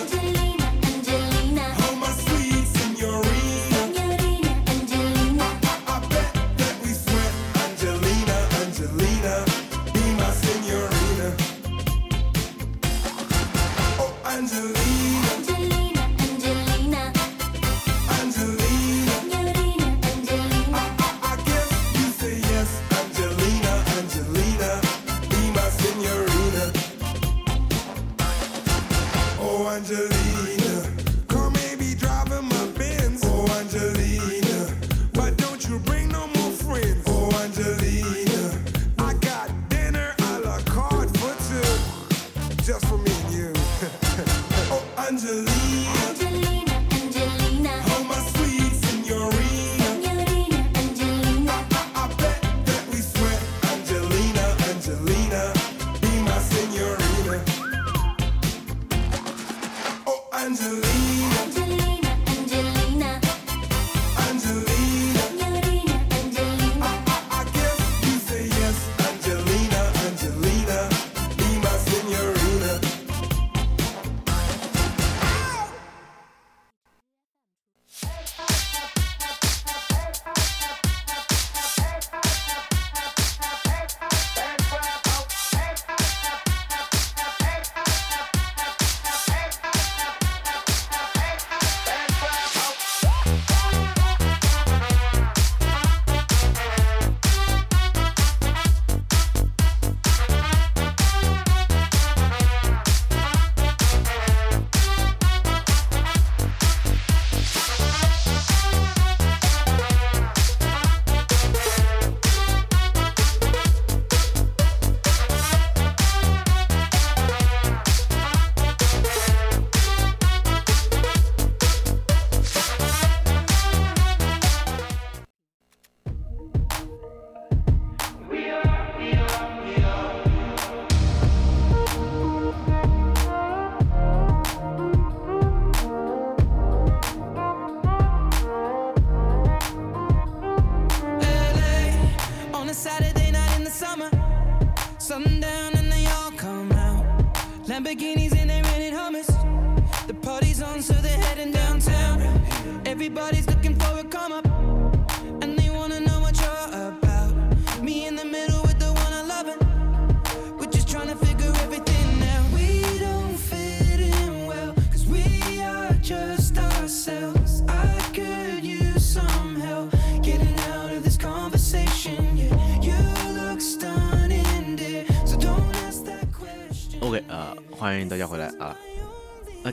[0.00, 1.74] Angelina, Angelina.
[1.78, 2.43] Oh, my sweet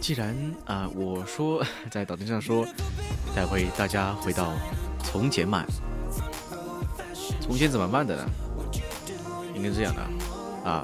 [0.02, 0.36] 既然
[0.66, 2.66] 啊、我说在导听上说
[3.36, 4.52] 带回大家回到
[5.04, 5.64] 从前慢，
[7.40, 8.26] 从前怎么慢的呢？
[9.56, 10.02] 应该这样的
[10.68, 10.84] 啊。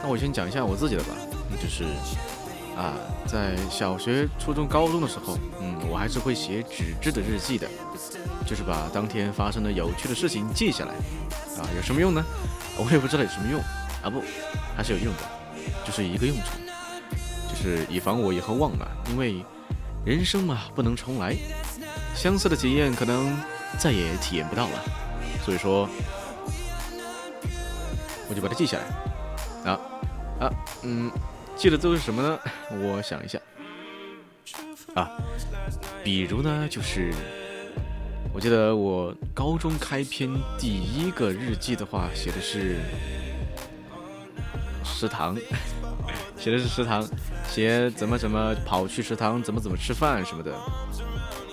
[0.00, 1.16] 那我先讲一下我自己的吧，
[1.60, 1.82] 就是
[2.76, 2.94] 啊，
[3.26, 7.68] 在小学、初中、高中的时候，嗯，我还是会写纸质的日记的，
[8.46, 10.94] 就是把当天发生的有趣的事情记下来。
[11.60, 12.24] 啊，有什么用呢？
[12.78, 13.60] 我也不知道有什么用
[14.00, 14.22] 啊，不，
[14.76, 15.22] 还是有用的，
[15.84, 16.52] 就是一个用处，
[17.62, 19.44] 是以防我以后忘了，因为
[20.04, 21.36] 人生嘛不能重来，
[22.14, 23.38] 相似的体验可能
[23.78, 24.82] 再也体验不到了，
[25.44, 25.88] 所以说
[28.28, 29.70] 我就把它记下来。
[29.70, 29.80] 啊
[30.40, 30.50] 啊，
[30.82, 31.08] 嗯，
[31.54, 32.38] 记的都是什么呢？
[32.70, 33.38] 我想一下，
[34.94, 35.08] 啊，
[36.02, 37.14] 比如呢，就是
[38.34, 42.80] 我记得我高中开篇第一个日记的话，写的是
[44.84, 45.36] 食堂，
[46.38, 47.08] 写的是食堂，
[47.48, 50.52] 写怎么怎么跑去食堂，怎么怎么吃饭什么的，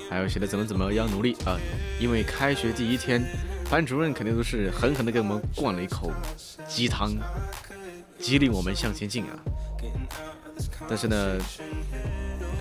[0.10, 1.58] 还有写的怎么怎么样努力啊，
[2.00, 3.24] 因为开学第一天，
[3.70, 6.12] 班主任肯定都是狠狠的给我们灌了一口
[6.68, 7.16] 鸡汤，
[8.18, 9.40] 激励我们向前进啊。
[10.88, 11.38] 但是呢，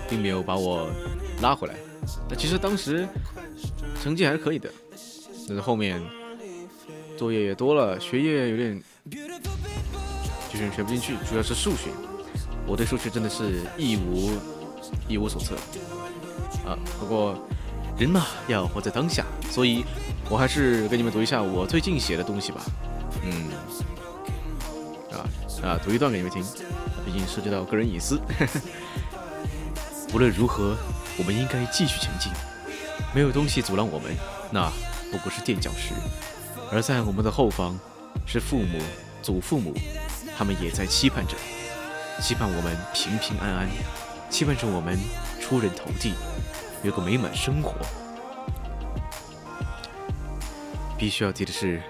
[0.09, 0.89] 并没有把我
[1.41, 1.73] 拉回来。
[2.29, 3.07] 那其实当时
[4.01, 4.69] 成绩还是可以的，
[5.47, 6.01] 但是后面
[7.17, 8.81] 作业也多了，学业有点
[10.71, 11.89] 学不进去，主要是数学。
[12.65, 14.31] 我对数学真的是一无
[15.07, 15.55] 一无所测
[16.67, 16.77] 啊。
[16.99, 17.35] 不过
[17.97, 19.85] 人嘛要活在当下，所以
[20.29, 22.61] 我还是给你们读一下我最近写的东西吧。
[23.23, 23.51] 嗯，
[25.11, 25.23] 啊
[25.63, 26.43] 啊，读一段给你们听，
[27.05, 28.19] 毕竟涉及到个人隐私。
[30.13, 30.75] 无论如何，
[31.17, 32.31] 我们应该继续前进。
[33.13, 34.11] 没有东西阻拦我们，
[34.51, 34.71] 那
[35.11, 35.93] 不过是垫脚石。
[36.71, 37.77] 而在我们的后方，
[38.25, 38.79] 是父母、
[39.23, 39.73] 祖父母，
[40.39, 41.35] 他们也在期盼着，
[42.21, 43.67] 期盼我们平平安安，
[44.29, 44.97] 期盼着我们
[45.41, 46.13] 出人头地，
[46.81, 47.75] 有个美满生活。
[50.97, 51.81] 必须要提的是，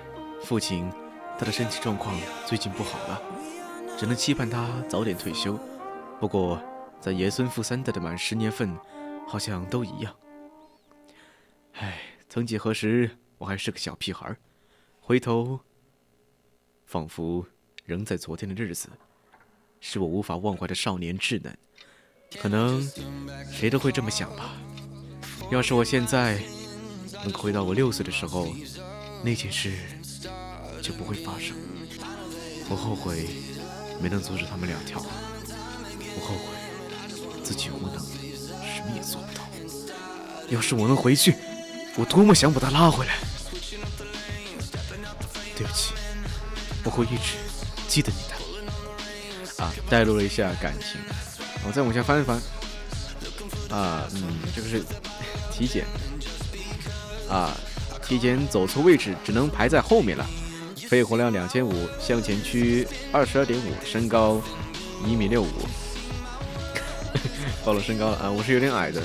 [0.44, 0.92] 父亲
[1.38, 2.16] 他的身体状况
[2.48, 3.22] 最近不好了，
[4.00, 5.56] 只能期盼他早点退休。
[6.20, 6.60] 不过，
[7.00, 8.76] 在爷孙父三代的满十年份，
[9.28, 10.12] 好像都一样。
[11.74, 14.38] 唉，曾几何时，我还是个小屁孩儿，
[15.00, 15.60] 回头，
[16.88, 17.46] 仿佛
[17.90, 18.88] 仍在昨天的日子，
[19.82, 21.58] 是我无法忘怀的少年稚嫩。
[22.40, 22.88] 可能
[23.52, 24.52] 谁都会这么想吧。
[25.50, 26.40] 要是我现在
[27.24, 28.54] 能回到我六岁的时候，
[29.24, 29.74] 那件事
[30.84, 31.58] 就不会发生。
[32.70, 33.28] 我后悔
[34.00, 39.44] 没能阻止他们两条，我后悔自己无能，什么也做不到。
[40.52, 41.34] 要是我能回去，
[41.96, 43.18] 我多么想把他拉回来。
[45.58, 45.96] 对不起，
[46.86, 47.34] 我会一直
[47.90, 49.64] 记得你的。
[49.64, 51.02] 啊，带入了一下感情。
[51.68, 52.38] 我再往下翻一翻。
[53.70, 54.82] 啊，嗯，这个是
[55.52, 55.86] 体检。
[57.30, 57.52] 啊，
[58.02, 60.26] 体检走错位置，只能排在后面了。
[60.88, 64.42] 肺活量两千五，向前屈二十二点五，身高
[65.06, 65.50] 一米六五。
[67.66, 68.32] 暴露身高了啊！
[68.32, 69.02] 我是有点矮的，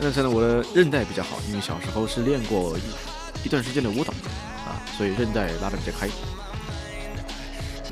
[0.00, 4.12] 但是呢，我的韧带比较好，因为小时候是练过一一段时间的舞蹈
[4.66, 6.08] 啊，所以韧带拉的比较开。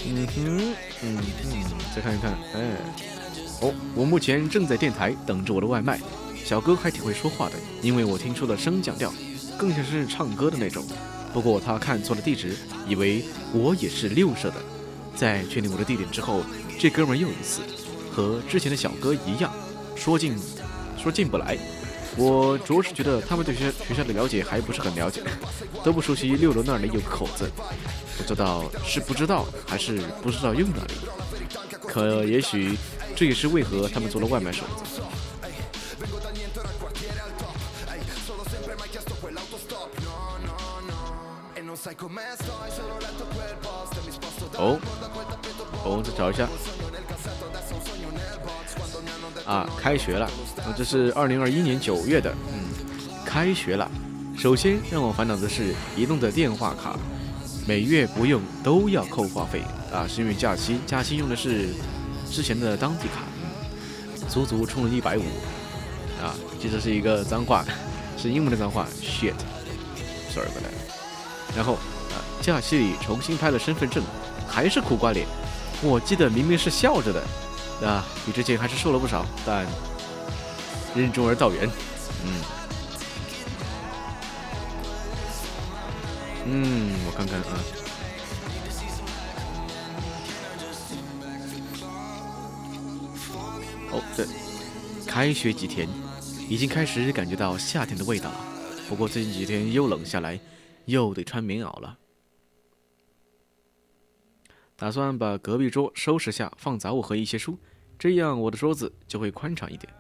[0.06, 1.24] 嗯哼，嗯哼，
[1.94, 2.76] 再看一看，哎，
[3.60, 6.00] 哦，我目前正在电台等着我的外卖。
[6.44, 9.12] 小哥还挺会说话的，因为我听出了升降调，
[9.56, 10.84] 更像是唱歌的那种。
[11.32, 12.56] 不过他看错了地址，
[12.88, 14.56] 以为我也是六社的。
[15.14, 16.42] 在确定我的地点之后，
[16.78, 17.60] 这哥们又一次
[18.10, 19.52] 和之前的小哥一样，
[19.94, 20.34] 说进
[20.96, 21.56] 说进不来。
[22.16, 25.22] 我着实觉得他们对学学校的了解还不是很了解，
[25.84, 27.50] 都不熟悉六楼那里有个口子。
[28.18, 30.94] 不知道是不知道还是不知道用哪里。
[31.86, 32.76] 可也许
[33.16, 34.64] 这也是为何他们做了外卖手
[44.58, 44.78] 哦，
[45.84, 46.46] 哦，再找一下。
[49.46, 50.26] 啊，开学了，
[50.58, 52.68] 啊，这是二零二一年九月的，嗯，
[53.24, 53.90] 开学了。
[54.36, 56.98] 首先让我烦恼的是，移动的电话卡
[57.66, 59.62] 每月不用都要扣话费
[59.92, 61.68] 啊，是因为假期，假期用的是
[62.30, 63.24] 之前的当地卡，
[64.28, 65.22] 足足充了一百五
[66.22, 66.34] 啊！
[66.62, 67.64] 这就是一个脏话，
[68.18, 70.79] 是英文的脏话，shit，sorry about that。
[71.56, 74.02] 然后啊，假期里重新拍了身份证，
[74.48, 75.26] 还是苦瓜脸。
[75.82, 79.66] 我记得明明是笑着的，啊，比之前还是瘦了不少，但
[80.94, 81.68] 任重而道远，
[82.24, 82.32] 嗯，
[86.46, 87.58] 嗯，我看看啊。
[93.92, 94.26] 哦，对，
[95.06, 95.88] 开学几天，
[96.48, 98.36] 已经开始感觉到夏天的味道了。
[98.88, 100.38] 不过最近几天又冷下来，
[100.90, 101.98] 又得穿棉袄了。
[104.76, 107.58] 打算把隔壁桌收拾下，放杂物和一些书，
[107.98, 109.92] 这样我的桌子就会宽敞一点。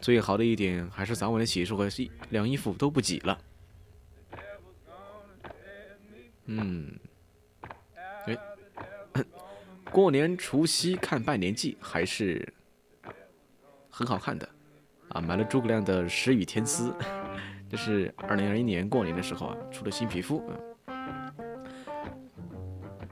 [0.00, 3.38] 最好的一点还是早晚的洗漱和洗晾衣服都不挤了。
[6.46, 6.98] 嗯，
[9.92, 12.54] 过年除夕看拜年季还是。
[13.92, 14.48] 很好看的，
[15.10, 16.90] 啊，买了诸葛亮的《十与天丝》，
[17.70, 20.42] 这是二零二一年过年的时候啊出的新皮肤。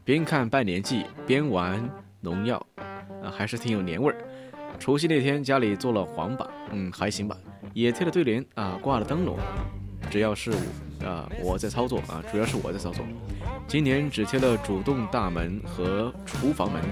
[0.05, 1.89] 边看拜年季边玩
[2.21, 2.57] 农药，
[3.23, 4.17] 啊，还是挺有年味儿。
[4.77, 7.37] 除夕那天家里做了黄粑，嗯，还行吧，
[7.73, 9.39] 也贴了对联啊，挂了灯笼。
[10.11, 10.51] 只要是
[11.05, 13.05] 啊我在操作啊，主要是我在操作。
[13.69, 16.83] 今年只贴了主动大门和厨房门。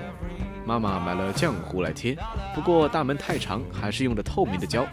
[0.65, 2.17] 妈妈买了浆糊来贴，
[2.55, 4.87] 不过大门太长，还是用的透明的胶，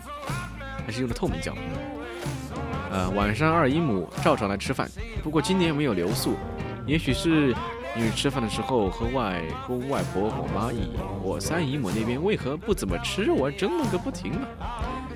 [0.86, 1.54] 还是用的透明胶。
[1.56, 2.63] 嗯
[2.94, 4.88] 呃，晚上二姨母照常来吃饭，
[5.24, 6.36] 不过今年没有留宿，
[6.86, 7.48] 也许是
[7.98, 10.92] 因为吃饭的时候和外公外婆、我妈、姨、
[11.24, 14.48] 我三姨母那边为何不怎么吃肉，争论个不停嘛。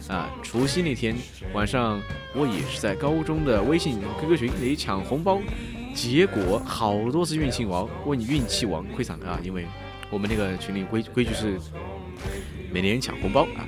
[0.09, 1.15] 啊，除夕那天
[1.53, 2.01] 晚上，
[2.33, 5.39] 我也是在高中的微信 QQ 群里抢红包，
[5.93, 9.67] 结果好多次运气王问运气王亏惨了啊，因为。
[10.09, 11.59] 我们那个群里规规矩是
[12.71, 13.67] 每年抢红包啊，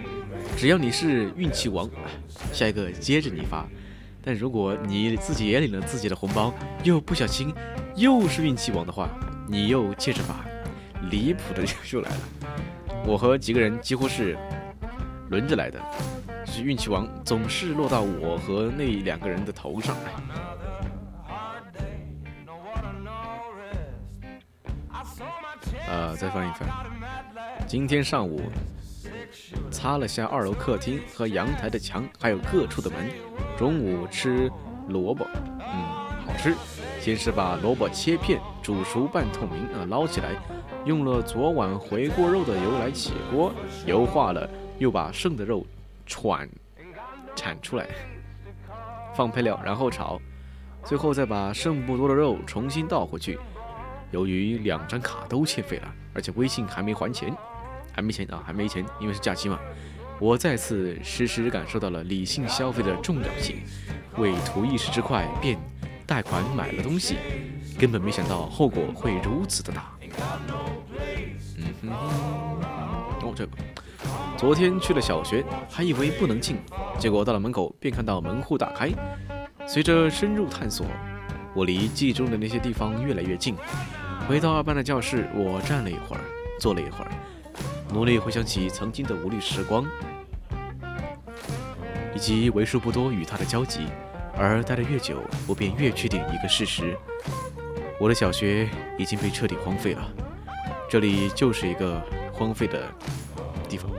[0.56, 1.88] 只要你是运气王，
[2.54, 3.68] 下一个接着你发。
[4.22, 6.54] 但如果你自己也领了自己的红包，
[6.84, 7.54] 又不小心
[7.96, 9.10] 又是运气王的话，
[9.48, 10.46] 你又接着发，
[11.10, 12.18] 离谱的就来了。
[13.06, 14.38] 我和几个人几乎是
[15.30, 15.80] 轮着来的，
[16.46, 19.96] 是运气王总是落到我和那两个人的头上。
[25.88, 26.70] 呃，再翻一翻。
[27.68, 28.42] 今天上午
[29.72, 33.10] 擦了下二楼客厅和阳台的墙，还有各处的门。
[33.58, 34.52] 中午吃
[34.88, 35.84] 萝卜，嗯，
[36.26, 36.56] 好吃。
[37.00, 40.32] 先是把萝卜切片，煮熟半透明，啊，捞起来，
[40.86, 43.54] 用了昨晚回锅肉的油来起锅，
[43.86, 44.50] 油化了，
[44.80, 45.66] 又把剩的肉
[46.06, 46.50] 铲
[47.36, 47.88] 铲出来，
[49.16, 50.20] 放配料，然后炒，
[50.84, 53.40] 最后再把剩不多的肉重新倒回去。
[54.12, 57.36] 由于两张卡都欠费了，而且微信还没还钱，
[57.92, 59.60] 还没钱啊，还没钱，因为是假期嘛。
[60.20, 63.58] 我再次实时感受到了理性消费的重要性，
[64.18, 65.58] 为图一时之快便
[66.06, 67.16] 贷款买了东西，
[67.80, 69.92] 根本没想到后果会如此的大。
[71.58, 71.90] 嗯哼，
[73.22, 73.52] 哦这个，
[74.36, 76.58] 昨天去了小学，还以为不能进，
[76.98, 78.90] 结果到了门口便看到门户打开。
[79.68, 80.86] 随着深入探索，
[81.54, 83.56] 我离记忆中的那些地方越来越近。
[84.30, 86.22] 回到二班的教室，我站了一会儿，
[86.60, 87.10] 坐了一会儿，
[87.92, 89.84] 努力回想起曾经的无力时光，
[92.14, 93.88] 以及为数不多与他的交集。
[94.38, 95.18] 而待得越久，
[95.48, 96.96] 我便越确定一个事实：
[98.00, 98.70] 我的小学
[99.00, 100.08] 已经被彻底荒废了。
[100.88, 102.00] 这里就是一个
[102.32, 102.88] 荒废的
[103.68, 103.90] 地方，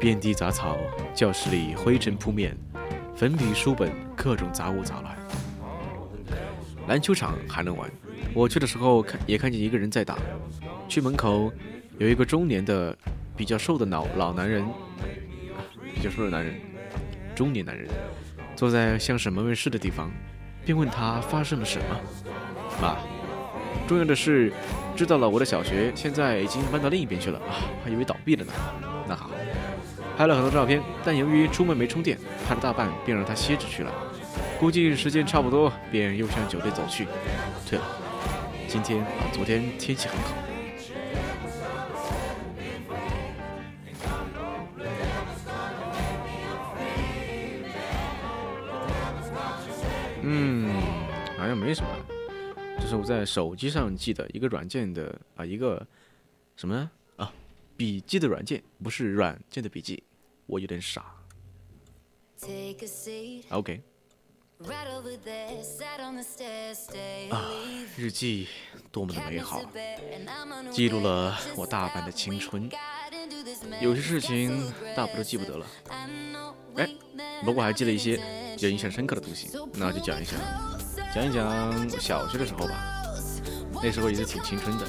[0.00, 0.78] 遍地杂草，
[1.14, 2.56] 教室里灰尘扑面，
[3.14, 5.14] 粉笔、书本，各种杂物杂乱。
[6.88, 7.90] 篮球场还能玩。
[8.32, 10.16] 我去的时候看也看见一个人在打，
[10.88, 11.52] 去门口
[11.98, 12.96] 有一个中年的、
[13.36, 14.64] 比较瘦的老老男人，
[15.94, 16.54] 比较瘦的男人，
[17.34, 17.88] 中年男人，
[18.54, 20.10] 坐在像是门卫室的地方，
[20.64, 22.00] 便问他发生了什么。
[22.80, 22.96] 妈，
[23.88, 24.52] 重要的是
[24.94, 28.52] 知道了我的小学现在已经搬到另一边去了啊，还以为倒闭了呢。
[29.08, 29.28] 那好，
[30.16, 32.16] 拍了很多照片，但由于出门没充电，
[32.46, 33.92] 拍了大半便让他歇着去了。
[34.60, 37.08] 估计时间差不多，便又向酒店走去。
[37.68, 37.84] 对了。
[38.70, 40.32] 今天啊，昨天天气很好。
[50.22, 50.68] 嗯，
[51.36, 51.88] 好像没什么，
[52.78, 55.84] 这是我在手机上记的一个软件的啊，一个
[56.54, 57.32] 什么呢啊，
[57.76, 60.00] 笔记的软件，不是软件的笔记，
[60.46, 61.12] 我有点傻。
[63.48, 63.82] OK，
[67.30, 67.44] 啊，
[67.96, 68.46] 日记
[68.92, 69.62] 多么的美好，
[70.70, 72.68] 记录了我大半的青春。
[73.80, 75.66] 有些事情大不都记不得了，
[76.76, 76.86] 哎，
[77.42, 78.16] 不过还记了一些
[78.54, 80.38] 比较印象深刻的东西，那就讲一讲，
[81.14, 83.02] 讲一讲小学的时候吧。
[83.82, 84.84] 那时候也是挺青春的，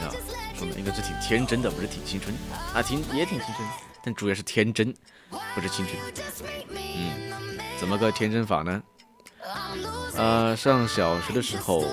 [0.00, 0.12] 啊，
[0.54, 2.36] 说呢，应该是挺天真的，不是挺青春
[2.74, 3.66] 啊，挺也挺青春，
[4.04, 4.94] 但主要是天真，
[5.54, 5.96] 不是青春。
[6.68, 8.82] 嗯，怎么个天真法呢？
[10.16, 11.84] 呃，上小学的时候，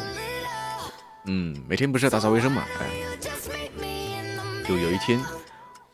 [1.26, 3.86] 嗯，每天不是要打扫卫生嘛，哎，
[4.68, 5.20] 就有一天。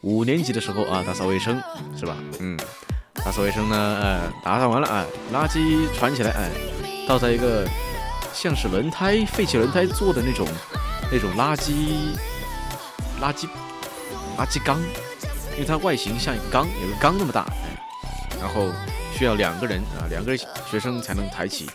[0.01, 1.61] 五年级的时候啊，打扫卫生
[1.97, 2.15] 是吧？
[2.39, 2.57] 嗯，
[3.15, 6.49] 打扫卫生呢，呃，打扫完了啊，垃圾传起来，哎，
[7.05, 7.67] 倒在一个
[8.33, 10.47] 像是轮胎废弃轮胎做的那种
[11.11, 12.15] 那种垃圾
[13.19, 13.49] 垃圾
[14.37, 14.79] 垃圾缸，
[15.55, 17.75] 因为它外形像一个缸，有个缸那么大，哎，
[18.39, 18.71] 然后
[19.19, 21.69] 需要两个人啊，两个学生才能抬起。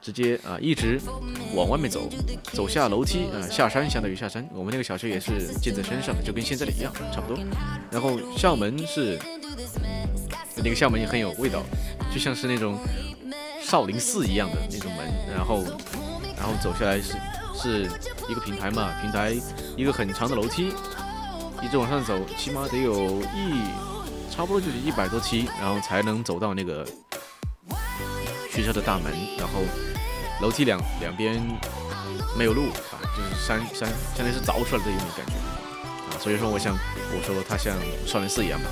[0.00, 1.00] 直接啊，一直
[1.56, 2.08] 往外面走，
[2.52, 4.48] 走下楼梯啊，下山相当于下山。
[4.52, 7.44] 我们那个小学也是建在山上的，就跟现在的一样，差不多。
[7.90, 9.18] 然后校门是
[10.56, 11.64] 那个校门也很有味道，
[12.12, 12.78] 就像是那种
[13.60, 15.04] 少林寺一样的那种门。
[15.34, 15.64] 然后，
[16.36, 17.16] 然后走下来是
[17.56, 17.90] 是
[18.28, 19.34] 一个平台嘛，平台
[19.76, 20.72] 一个很长的楼梯，
[21.60, 23.66] 一直往上走，起码得有一
[24.34, 26.84] 差不多就是一百多梯，然后才能走到那个
[28.50, 29.60] 学校的大门，然后。
[30.40, 31.40] 楼梯两两边
[32.36, 35.32] 没有路啊，就是山山，相当于是凿出来的有点感觉
[36.10, 36.76] 啊，所以说我想
[37.14, 38.66] 我说它像少林寺一样嘛，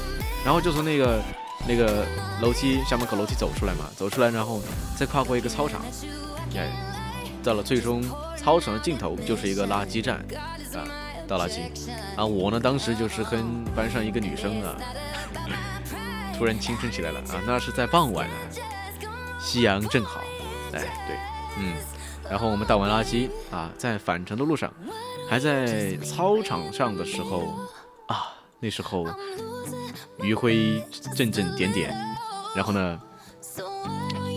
[0.44, 1.22] 然后就从那个
[1.68, 2.04] 那个
[2.42, 4.60] 楼梯校门口楼梯走出来嘛，走出来然后
[4.98, 5.80] 再跨过一个操场，
[6.56, 6.72] 哎，
[7.40, 8.02] 到了最终
[8.36, 10.16] 操场的尽头就是一个垃圾站
[10.74, 10.82] 啊，
[11.30, 11.60] 倒垃圾
[12.16, 14.76] 啊，我呢当时就是跟班上一个女生啊，
[16.36, 18.34] 突然青春起来了啊，那是在傍晚啊，
[19.38, 20.20] 夕阳正好，
[20.72, 21.16] 哎对。
[21.58, 21.74] 嗯，
[22.28, 24.72] 然后我们倒完垃圾啊，在返程的路上，
[25.28, 27.54] 还在操场上的时候
[28.06, 29.06] 啊，那时候
[30.18, 30.82] 余晖
[31.14, 31.94] 阵阵点点，
[32.56, 33.00] 然后呢，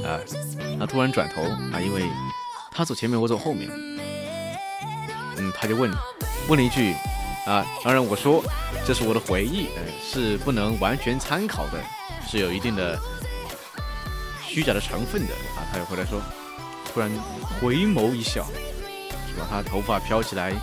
[0.05, 0.19] 啊，
[0.79, 2.03] 他突然转头啊，因为
[2.71, 3.69] 他走前面，我走后面，
[5.37, 5.91] 嗯，他就问
[6.47, 6.93] 问了一句
[7.45, 8.43] 啊，当然我说
[8.85, 11.81] 这是我的回忆，呃，是不能完全参考的，
[12.27, 12.99] 是有一定的
[14.45, 16.21] 虚假的成分的啊，他又回来说。
[16.93, 17.09] 突然
[17.59, 18.45] 回眸一笑，
[19.27, 19.47] 是吧？
[19.49, 20.53] 他头发飘起来，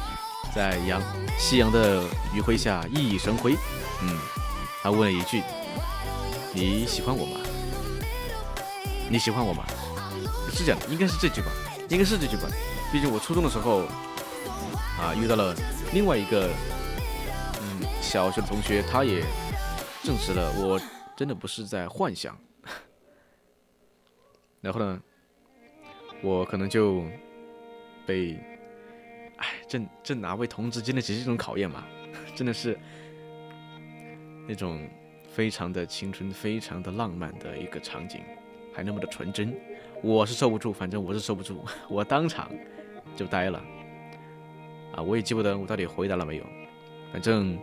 [0.55, 1.03] 在阳
[1.37, 3.57] 夕阳的余晖下熠熠生辉。
[4.01, 4.17] 嗯，
[4.81, 5.43] 他问了一句
[6.55, 7.41] ：“你喜欢我吗？
[9.09, 9.65] 你喜欢我吗？”
[10.55, 11.51] 是这样的，应该是这句吧，
[11.89, 12.45] 应该是这句吧。
[12.93, 13.83] 毕竟我初中的时候
[15.01, 15.55] 啊，遇到了
[15.95, 16.51] 另外一个
[17.61, 19.25] 嗯小学同学，他也
[20.03, 20.79] 证实了我
[21.17, 22.39] 真的不是在幻想。
[24.61, 25.01] 然后呢？
[26.23, 27.03] 我可能就
[28.05, 28.39] 被，
[29.39, 31.83] 哎，正正哪位同志经得起这种考验嘛？
[32.37, 32.79] 真的是
[34.47, 34.87] 那种
[35.33, 38.21] 非常的青春、非常的浪漫的一个场景，
[38.75, 39.59] 还那么的纯真，
[40.03, 42.51] 我是受不住，反正我是受不住， 我当场
[43.17, 43.65] 就呆了。
[45.01, 46.45] 啊，我也记不得我到底回答了没有，
[47.11, 47.59] 反正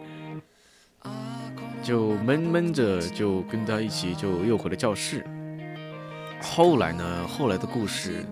[1.83, 5.23] 就闷闷着，就跟他一起就又回了教室。
[6.41, 7.27] 后来呢？
[7.27, 8.25] 后来的故事。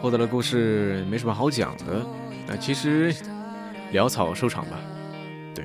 [0.00, 2.06] 后来的故事没什么好讲的，
[2.46, 3.14] 那其实
[3.92, 4.78] 潦草收场吧。
[5.54, 5.64] 对，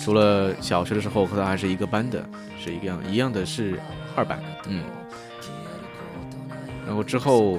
[0.00, 2.24] 除了小学的时候和他还是一个班的，
[2.58, 3.80] 是一样一样的是
[4.14, 4.84] 二班，嗯。
[6.86, 7.58] 然后之后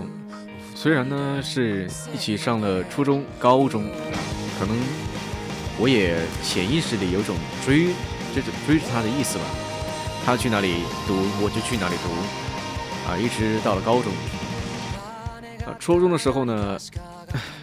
[0.76, 3.90] 虽然呢是一起上了初中、高中，
[4.60, 4.78] 可能
[5.80, 7.88] 我也潜意识里有种追
[8.36, 9.46] 这种追着他的意思吧。
[10.26, 14.12] 他去哪里读，我就去哪里读，啊，一直到了高中。
[15.66, 16.78] 啊，初中的时候呢，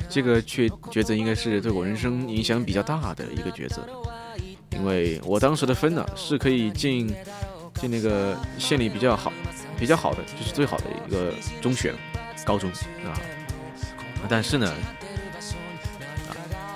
[0.08, 3.86] 这个抉抉择应该是对我人生影响比较大的一个抉择，
[4.72, 7.14] 因为我当时的分呢是可以进
[7.74, 9.32] 进那个县里比较好
[9.78, 11.94] 比较好的，就是最好的一个中选
[12.44, 12.70] 高中
[13.04, 13.14] 啊，
[14.28, 14.72] 但是呢，
[16.28, 16.30] 啊，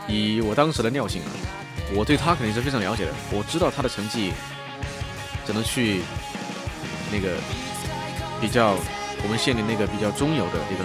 [0.09, 1.31] 以我当时的尿性啊，
[1.95, 4.33] 我对他肯定是非常了解的，我知道他的成绩
[5.45, 6.03] 只能去
[7.12, 7.37] 那个
[8.41, 8.75] 比较
[9.23, 10.85] 我们县里那个比较中游的一个。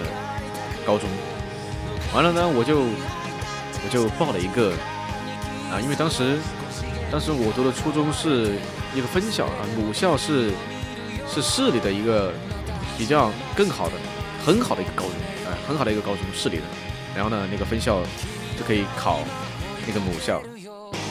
[0.84, 1.08] 高中
[2.12, 4.72] 完了呢，我就我就报了一个
[5.70, 6.40] 啊，因为当时
[7.08, 8.58] 当时我读的初中是
[8.92, 10.50] 一个分校啊，母校是
[11.28, 12.32] 是市里的一个
[12.98, 13.92] 比较更好的
[14.44, 15.12] 很好的一个高中
[15.46, 16.62] 啊，很好的一个高中市里的，
[17.14, 18.02] 然后呢，那个分校
[18.58, 19.20] 就可以考
[19.86, 20.42] 那个母校，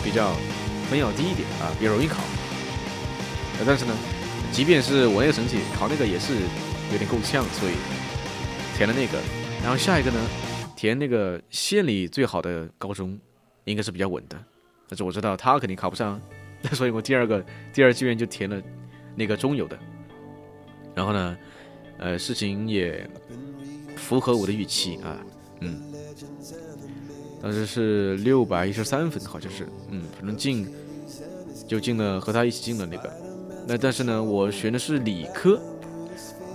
[0.03, 0.33] 比较
[0.89, 2.17] 分要低一点啊，比较容易考。
[3.65, 3.95] 但是呢，
[4.51, 6.33] 即便是我那个成绩考那个也是
[6.91, 7.73] 有点够呛，所以
[8.75, 9.17] 填了那个。
[9.61, 10.19] 然后下一个呢，
[10.75, 13.17] 填那个县里最好的高中，
[13.65, 14.37] 应该是比较稳的。
[14.89, 16.19] 但是我知道他肯定考不上，
[16.73, 18.59] 所以我第二个第二志愿就填了
[19.15, 19.77] 那个中游的。
[20.95, 21.37] 然后呢，
[22.01, 23.07] 呃，事情也
[23.95, 25.17] 符合我的预期啊，
[25.59, 25.79] 嗯，
[27.41, 30.67] 当时是六百一十三分，好像是，嗯，反正进
[31.67, 33.13] 就进了和他一起进了那个。
[33.67, 35.61] 那但是呢，我选的是理科，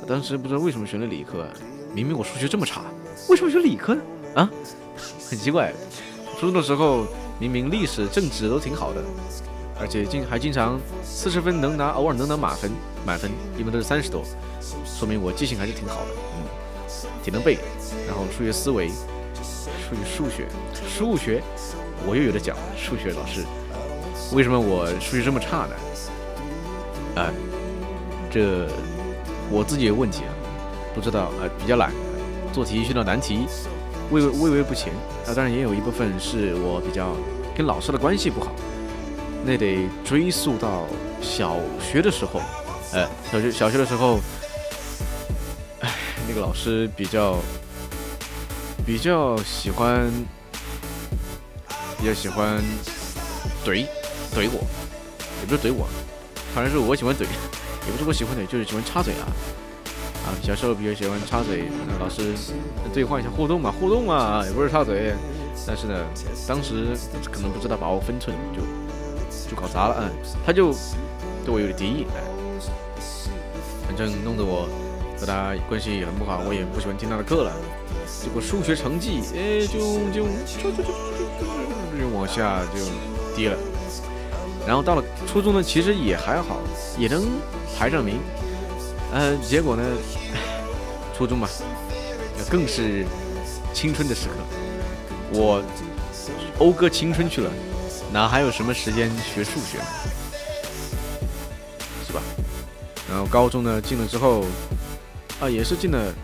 [0.06, 1.46] 当时不知道为什么选了理科。
[1.94, 2.82] 明明我数学这么差，
[3.30, 4.02] 为什么学理科呢？
[4.34, 4.50] 啊，
[5.30, 5.72] 很奇怪。
[6.38, 7.06] 初中的时候
[7.38, 9.00] 明明历史、政治都挺好的，
[9.80, 12.70] 而且经还经常四十分能拿，偶尔能拿满分，
[13.06, 14.24] 满分一般都是三十多，
[14.96, 16.44] 说明我记性还是挺好的，嗯，
[17.22, 17.58] 挺能背。
[18.06, 20.46] 然后数学思维，数学数学
[20.88, 21.42] 数学，
[22.06, 22.56] 我又有的讲。
[22.74, 23.44] 数学老师，
[24.32, 25.76] 为什么我数学这么差呢？
[27.16, 27.30] 哎，
[28.30, 28.66] 这
[29.50, 30.32] 我自己有问题啊。
[30.94, 31.92] 不知道，呃，比较懒，
[32.50, 33.46] 做题遇到难题，
[34.10, 34.94] 畏畏畏不前。
[35.26, 37.14] 啊，当然也有一部分是我比较
[37.54, 38.50] 跟老师的关系不好，
[39.44, 40.86] 那得追溯到
[41.20, 42.40] 小学的时候。
[42.94, 44.20] 呃，小学小学的时候，
[46.36, 47.38] 个老师比较
[48.84, 50.12] 比较喜欢，
[51.98, 52.62] 比较喜欢
[53.64, 53.86] 怼
[54.34, 54.62] 怼我，
[55.40, 55.88] 也不是怼我，
[56.54, 59.24] 反正是我喜欢怼，也不是我喜欢怼，就是喜欢插嘴啊。
[60.26, 62.34] 啊，小时候比较喜欢插嘴，那老师
[62.92, 65.14] 对话一下互动嘛，互动嘛，也不是插嘴。
[65.66, 66.04] 但是呢，
[66.46, 66.88] 当时
[67.32, 68.60] 可能不知道把握分寸，就
[69.50, 69.96] 就搞砸了。
[70.02, 70.10] 嗯，
[70.44, 70.72] 他就
[71.46, 72.20] 对我有点敌意，哎，
[73.86, 74.68] 反正弄得我
[75.18, 77.52] 和他关系也很不好，我也不喜欢听他的课了。
[78.22, 79.78] 结果数学成绩，哎，就
[80.12, 80.92] 就就就就就就
[81.92, 82.84] 就就往下就
[83.34, 83.56] 低了。
[84.66, 86.58] 然后到了初中呢，其实也还好，
[86.98, 87.24] 也能
[87.78, 88.18] 排上名。
[89.12, 89.82] 呃，结果呢？
[91.16, 91.48] 初中吧，
[92.50, 93.06] 更是
[93.72, 94.34] 青春的时刻，
[95.32, 95.62] 我
[96.58, 97.50] 讴歌青春去了，
[98.12, 99.78] 哪还有什么时间学数学？
[102.06, 102.20] 是吧？
[103.08, 104.44] 然后高中呢，进了之后，
[105.40, 106.14] 啊，也是进了，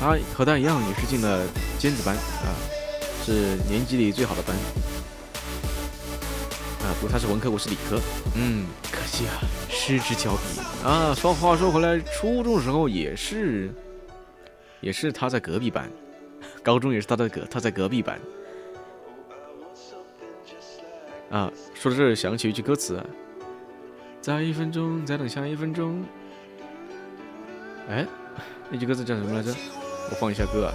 [0.00, 1.46] 他和他一样，也是进了
[1.78, 2.50] 尖子班啊，
[3.24, 4.56] 是年级里最好的班。
[6.82, 8.00] 啊，不过他是文科，我是理科，
[8.34, 9.38] 嗯，可惜啊，
[9.70, 11.14] 失之交臂啊。
[11.14, 13.72] 说话说回来，初中时候也是，
[14.80, 15.88] 也是他在隔壁班，
[16.64, 18.20] 高中也是他在隔他在隔壁班。
[21.30, 23.00] 啊，说到这儿想起一句歌词，
[24.20, 26.04] 再一分钟，再等下一分钟。
[27.88, 28.06] 哎，
[28.72, 29.54] 那句歌词叫什么来着？
[30.10, 30.72] 我放一下歌啊。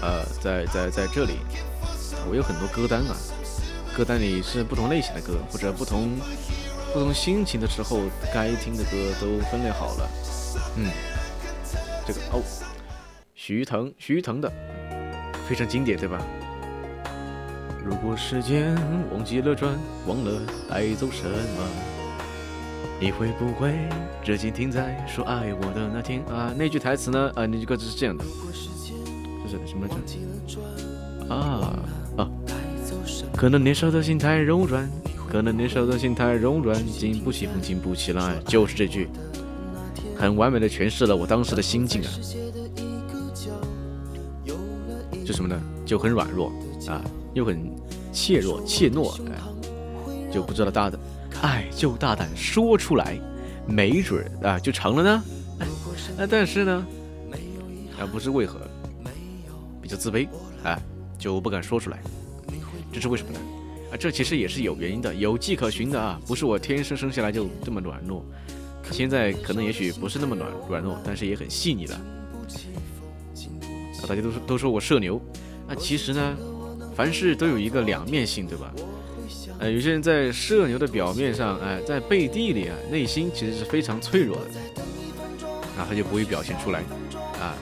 [0.00, 1.40] 呃，在在在这里，
[2.30, 3.14] 我有很多歌单啊。
[3.94, 6.16] 歌单里是不同类型的歌，或者不同
[6.94, 8.00] 不同心情的时候
[8.32, 8.90] 该听的歌
[9.20, 10.08] 都分类好了。
[10.76, 10.86] 嗯，
[12.06, 12.40] 这个哦，
[13.34, 14.50] 徐腾，徐腾的
[15.46, 16.18] 非常经典，对吧？
[17.84, 18.74] 如果时间
[19.12, 20.40] 忘记了转，忘了
[20.70, 21.68] 带走什么，
[23.00, 23.72] 你会不会
[24.24, 26.52] 至今停在说爱我的那天啊？
[26.56, 27.30] 那句台词呢？
[27.36, 29.94] 啊，那句歌词是这样的，就是什么来
[30.46, 31.32] 着？
[31.32, 31.78] 啊
[32.16, 32.28] 啊。
[33.36, 34.90] 可能年少的心太柔软，
[35.30, 39.08] 可能年少的心太柔软，经不起风，经不起浪，就是这句，
[40.16, 42.10] 很完美的诠释了我当时的心境啊。
[45.24, 45.60] 就什么呢？
[45.86, 46.50] 就很软弱
[46.88, 47.00] 啊，
[47.32, 47.70] 又很
[48.12, 49.16] 怯弱、怯懦，
[50.32, 50.98] 就不知道大的
[51.42, 53.18] 爱就大胆说出来，
[53.66, 55.22] 没准啊就成了呢。
[56.18, 56.86] 啊，但是呢，
[57.98, 58.60] 啊不知为何
[59.80, 60.28] 比较自卑
[60.62, 60.80] 啊，
[61.18, 62.00] 就不敢说出来。
[62.92, 63.38] 这是为什么呢？
[63.92, 68.24] 啊，这其实也是有原因的，有迹可循的啊，不是我天生生下来就这么软弱，
[68.90, 71.94] 现在可能也许不是那么软软弱，但是也很细腻的。
[71.94, 72.00] 啊，
[74.06, 75.20] 大家都说都说我社牛，
[75.66, 76.36] 那其实呢，
[76.94, 78.72] 凡事都有一个两面性，对吧？
[79.58, 84.44] 呃，有些人在社牛的表面上，哎，在背地里啊，内心其实是非常脆弱的，
[85.76, 86.80] 啊他就不会表现出来
[87.40, 87.54] 啊。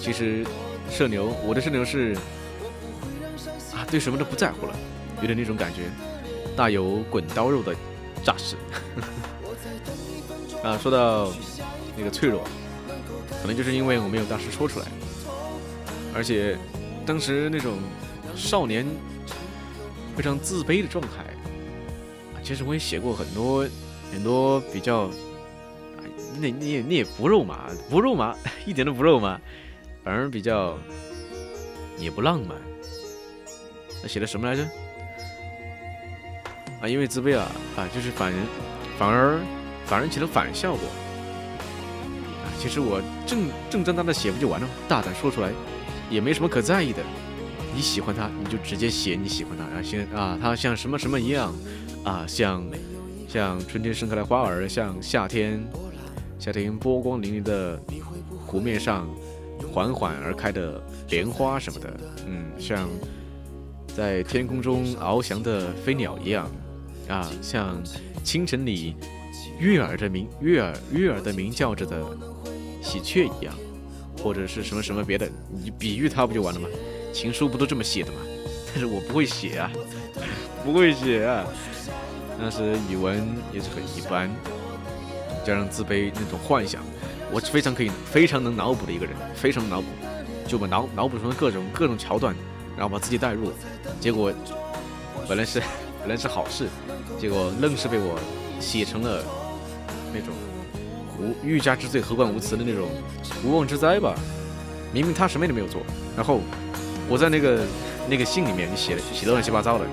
[0.00, 0.44] 其实
[0.90, 2.16] 社牛，我的社牛是。
[3.74, 4.74] 啊对什么都不在乎了，
[5.20, 5.82] 有点那种感觉，
[6.56, 7.72] 大有滚刀肉的
[8.24, 8.56] 架势。
[10.64, 11.32] 啊，说到
[11.96, 12.42] 那个脆弱，
[13.40, 14.86] 可能就是因为我没有当时说出来，
[16.12, 16.58] 而且
[17.06, 17.78] 当时那种
[18.34, 18.84] 少年
[20.18, 21.22] 非常自卑的状态。
[22.34, 23.64] 啊，其实我也写过很多
[24.12, 25.08] 很多比较，
[26.40, 28.34] 那那那也不肉麻，不肉麻，
[28.66, 29.40] 一点都不肉麻，
[30.02, 30.76] 反而比较
[32.00, 32.58] 也不浪漫。
[34.02, 34.64] 那写的什么来着？
[36.82, 38.32] 啊，因为自卑啊，啊，就是反，
[38.98, 39.38] 反而
[39.86, 40.80] 反而起了反效果。
[42.42, 44.68] 啊，其实我正正正当的写不就完了？
[44.88, 45.52] 大胆说出来，
[46.10, 47.04] 也没什么可在意的。
[47.74, 51.54] 你喜欢他，你就直接写你喜欢他，然后先啊，他像什么什么一样，
[52.04, 52.64] 啊，像
[53.28, 55.62] 像春天盛开的花儿，像夏天
[56.38, 57.80] 夏天波光粼粼的
[58.46, 59.08] 湖面上
[59.72, 62.88] 缓缓而开的莲花什么的，嗯，像
[63.94, 66.50] 在天空中翱翔的飞鸟一样，
[67.08, 67.80] 啊，像
[68.24, 68.96] 清晨里
[69.58, 72.04] 悦耳的鸣悦耳悦耳的鸣叫着的
[72.82, 73.54] 喜鹊一样，
[74.22, 76.68] 或者是什么什么别的，你比喻它不就完了吗？
[77.12, 78.18] 情书不都这么写的吗？
[78.70, 79.70] 但是我不会写啊，
[80.64, 81.44] 不会写啊。
[82.38, 84.30] 当时语文也是很一般，
[85.44, 86.80] 加上自卑那种幻想，
[87.32, 89.86] 我是非常可以、非常能脑补的一个人，非常脑补，
[90.46, 92.36] 就把脑脑补出各种各种桥段，
[92.76, 93.50] 然后把自己带入。
[93.98, 94.32] 结果
[95.28, 95.60] 本来是
[96.00, 96.68] 本来是好事，
[97.18, 98.16] 结果愣是被我
[98.60, 99.24] 写成了
[100.12, 100.32] 那种
[101.18, 102.88] 无欲加之罪，何患无辞的那种
[103.42, 104.14] 无妄之灾吧。
[104.92, 105.82] 明明他什么也没有做，
[106.14, 106.40] 然后。
[107.08, 107.64] 我在那个
[108.08, 109.86] 那个信里面，你写的写的乱七八糟的，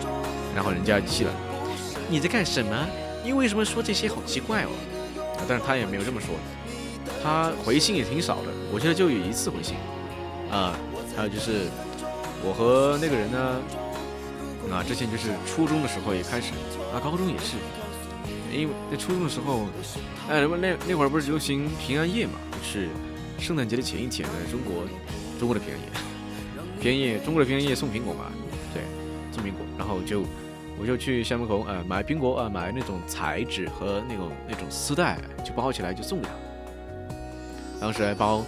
[0.53, 1.31] 然后人家气了，
[2.09, 2.87] 你在干什么？
[3.23, 4.07] 你为什么说这些？
[4.07, 4.69] 好奇怪哦！
[5.47, 6.35] 但是他也没有这么说，
[7.23, 9.75] 他回信也挺少的，我记得就有一次回信，
[10.51, 10.77] 啊，
[11.15, 11.67] 还有就是
[12.43, 13.39] 我和那个人呢，
[14.69, 16.51] 啊，之前就是初中的时候也开始，
[16.93, 17.57] 啊，高中也是，
[18.51, 19.67] 因为在初中的时候，
[20.29, 22.89] 哎，什么那那会儿不是流行平安夜嘛，就是
[23.39, 24.83] 圣诞节的前一天，在中国
[25.39, 25.87] 中国的平安夜。
[26.85, 28.31] 平安夜，中国的平安夜送苹果嘛？
[28.71, 28.83] 对，
[29.31, 30.23] 送苹果，然后就
[30.79, 36.33] 我就去校门口呃买苹果啊，买那种彩纸和那种那种丝带，就包起来就送给他。
[37.81, 38.45] 当时还包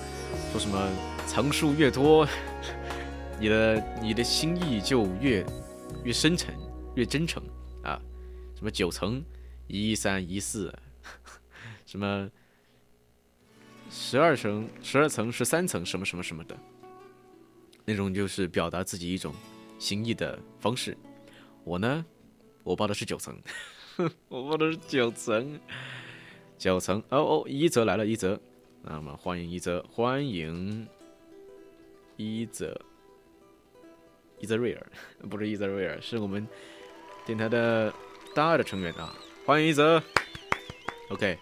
[0.52, 0.88] 说什么
[1.26, 2.28] 层数越多，
[3.40, 5.44] 你的你的心意就越
[6.04, 6.54] 越深沉，
[6.94, 7.42] 越真诚
[7.82, 8.00] 啊。
[8.54, 9.20] 什么九层
[9.66, 10.72] 一三一四，
[11.88, 12.30] 什么
[13.90, 16.56] 十二层十二层十三层什么什么什么的。
[17.90, 19.34] 那种就是表达自己一种
[19.80, 20.96] 心意的方式。
[21.64, 22.06] 我呢，
[22.64, 23.34] 我报的是九层，
[24.28, 25.58] 我报的是九层，
[26.58, 27.02] 九层。
[27.08, 28.38] 哦哦，一泽来了，一泽，
[28.82, 30.86] 那么欢迎一泽，欢迎
[32.18, 32.78] 一泽，
[34.42, 34.92] 伊泽瑞尔，
[35.30, 36.46] 不是伊泽瑞尔，是我们
[37.26, 37.94] 电台的
[38.36, 39.16] 大二的成员啊，
[39.46, 40.04] 欢迎一泽。
[41.08, 41.40] OK，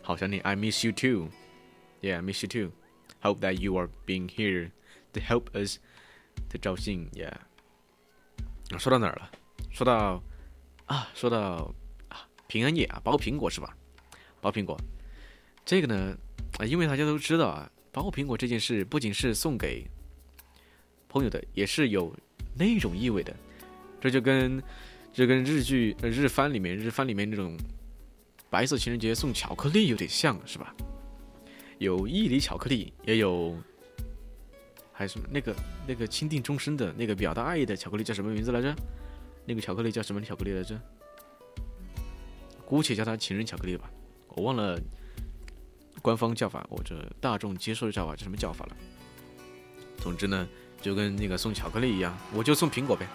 [0.00, 4.70] 好想你，I miss you too，Yeah，I miss you too，Hope that you are being here。
[5.16, 5.78] To help us
[6.50, 7.32] to 招信，Yeah。
[8.78, 9.30] 说到哪儿了？
[9.70, 10.22] 说到
[10.84, 11.74] 啊，说到
[12.08, 13.74] 啊，平安夜啊，包苹果是吧？
[14.42, 14.78] 包苹果，
[15.64, 16.14] 这个呢
[16.58, 19.88] 啊，因为大家都知道啊，包苹果这件事不仅是送给
[21.08, 22.14] 朋友的，也是有
[22.54, 23.34] 那种意味的。
[23.98, 24.62] 这就跟
[25.14, 27.56] 这跟日剧日番里面日番里面那种
[28.50, 30.74] 白色情人节送巧克力有点像是吧？
[31.78, 33.56] 有一粒巧克力，也有。
[34.98, 35.28] 还有什么？
[35.30, 35.54] 那个
[35.86, 38.74] 那个钦定终身的那个表达爱意的巧克力叫什么名字来着？
[39.44, 40.80] 那个巧克力叫什么巧克力来着？
[42.64, 43.90] 姑且叫它情人巧克力吧，
[44.28, 44.80] 我忘了
[46.00, 48.76] 官方叫法或者大众接受的叫法叫什么叫法了。
[49.98, 50.48] 总之呢，
[50.80, 53.06] 就跟那个送巧克力一样，我就送苹果呗，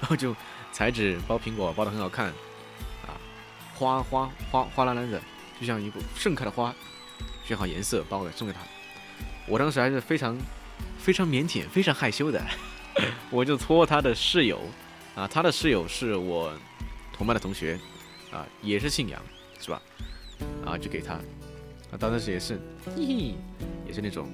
[0.00, 0.34] 然后就
[0.72, 2.26] 彩纸包苹果包的很好看
[3.06, 3.14] 啊，
[3.76, 5.22] 花花花花蓝蓝的，
[5.60, 6.74] 就像一个盛开的花，
[7.44, 8.60] 选好颜色包给送给他。
[9.46, 10.36] 我当时还是非常。
[11.08, 12.38] 非常腼腆、非常害羞的，
[13.32, 14.60] 我就托他的室友，
[15.14, 16.52] 啊，他的室友是我
[17.14, 17.80] 同班的同学，
[18.30, 19.18] 啊，也是姓杨，
[19.58, 19.80] 是吧？
[20.66, 22.60] 啊，就给他，啊，当时也是，
[22.94, 23.34] 嘿嘿，
[23.86, 24.28] 也是那种，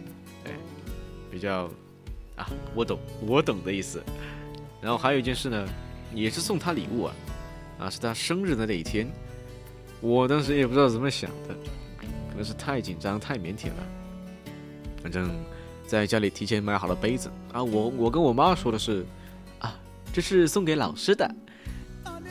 [0.46, 0.50] 哎，
[1.30, 1.70] 比较，
[2.34, 4.02] 啊，我懂，我懂的意思。
[4.82, 5.68] 然后还有一件事呢，
[6.12, 7.14] 也是送他礼物啊，
[7.82, 9.08] 啊，是他生日的那一天，
[10.00, 11.54] 我当时也不知道怎么想的，
[12.28, 13.86] 可能是太紧张、太腼腆了，
[15.04, 15.30] 反正。
[15.86, 19.04] 在家里提前买好了杯子啊，我我跟我妈说的是，
[19.58, 19.78] 啊，
[20.12, 21.30] 这是送给老师的，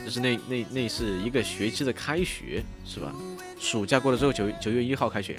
[0.04, 3.12] 就是那那那是一个学期的开学是吧？
[3.58, 5.38] 暑假过了之后九九月一号开学，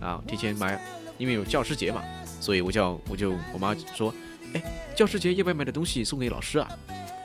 [0.00, 0.80] 啊，提前买，
[1.18, 2.02] 因为有教师节嘛，
[2.40, 4.14] 所以我叫我就我妈说，
[4.52, 4.62] 哎，
[4.94, 6.68] 教师节要不要买点东西送给老师啊？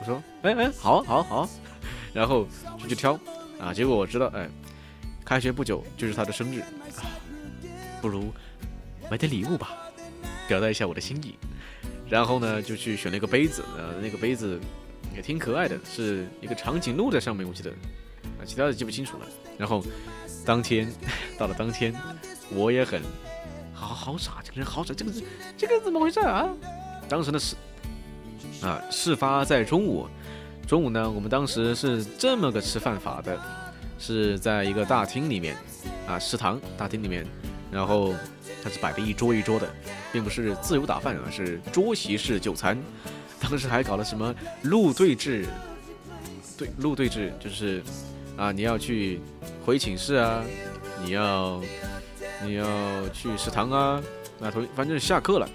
[0.00, 1.48] 我说，哎哎，好，好，好，
[2.14, 2.46] 然后
[2.82, 3.12] 就去挑，
[3.60, 4.48] 啊，结果我知道，哎，
[5.24, 7.04] 开学不久就是他的生日，啊，
[8.00, 8.32] 不如
[9.10, 9.76] 买点礼物吧。
[10.50, 11.36] 表达一下我的心意，
[12.08, 14.58] 然后呢，就去选了一个杯子，呃，那个杯子
[15.14, 19.26] 也挺可爱的，是一个长颈鹿在上面，我记得，啊，其他的记不清楚了。
[19.56, 19.80] 然后
[20.44, 20.92] 当天
[21.38, 21.94] 到了当天，
[22.52, 23.00] 我也很
[23.72, 25.12] 好好傻，这个人好傻，这个
[25.56, 26.52] 这个怎么回事啊？
[27.08, 27.54] 当时的事
[28.60, 30.08] 啊，事发在中午，
[30.66, 33.40] 中午呢，我们当时是这么个吃饭法的，
[34.00, 35.56] 是在一个大厅里面，
[36.08, 37.24] 啊食堂大厅里面，
[37.70, 38.12] 然后
[38.64, 39.72] 它是摆的一桌一桌的，
[40.12, 42.76] 并不是自由打饭，而是桌席式就餐。
[43.40, 44.34] 当时还搞了什么
[44.64, 45.46] 路对制，
[46.58, 47.82] 对路对制就是
[48.36, 49.18] 啊你要去
[49.64, 50.44] 回寝室啊，
[51.02, 51.62] 你要
[52.44, 52.66] 你要
[53.14, 54.02] 去食堂啊，
[54.38, 55.48] 那同反正下课了，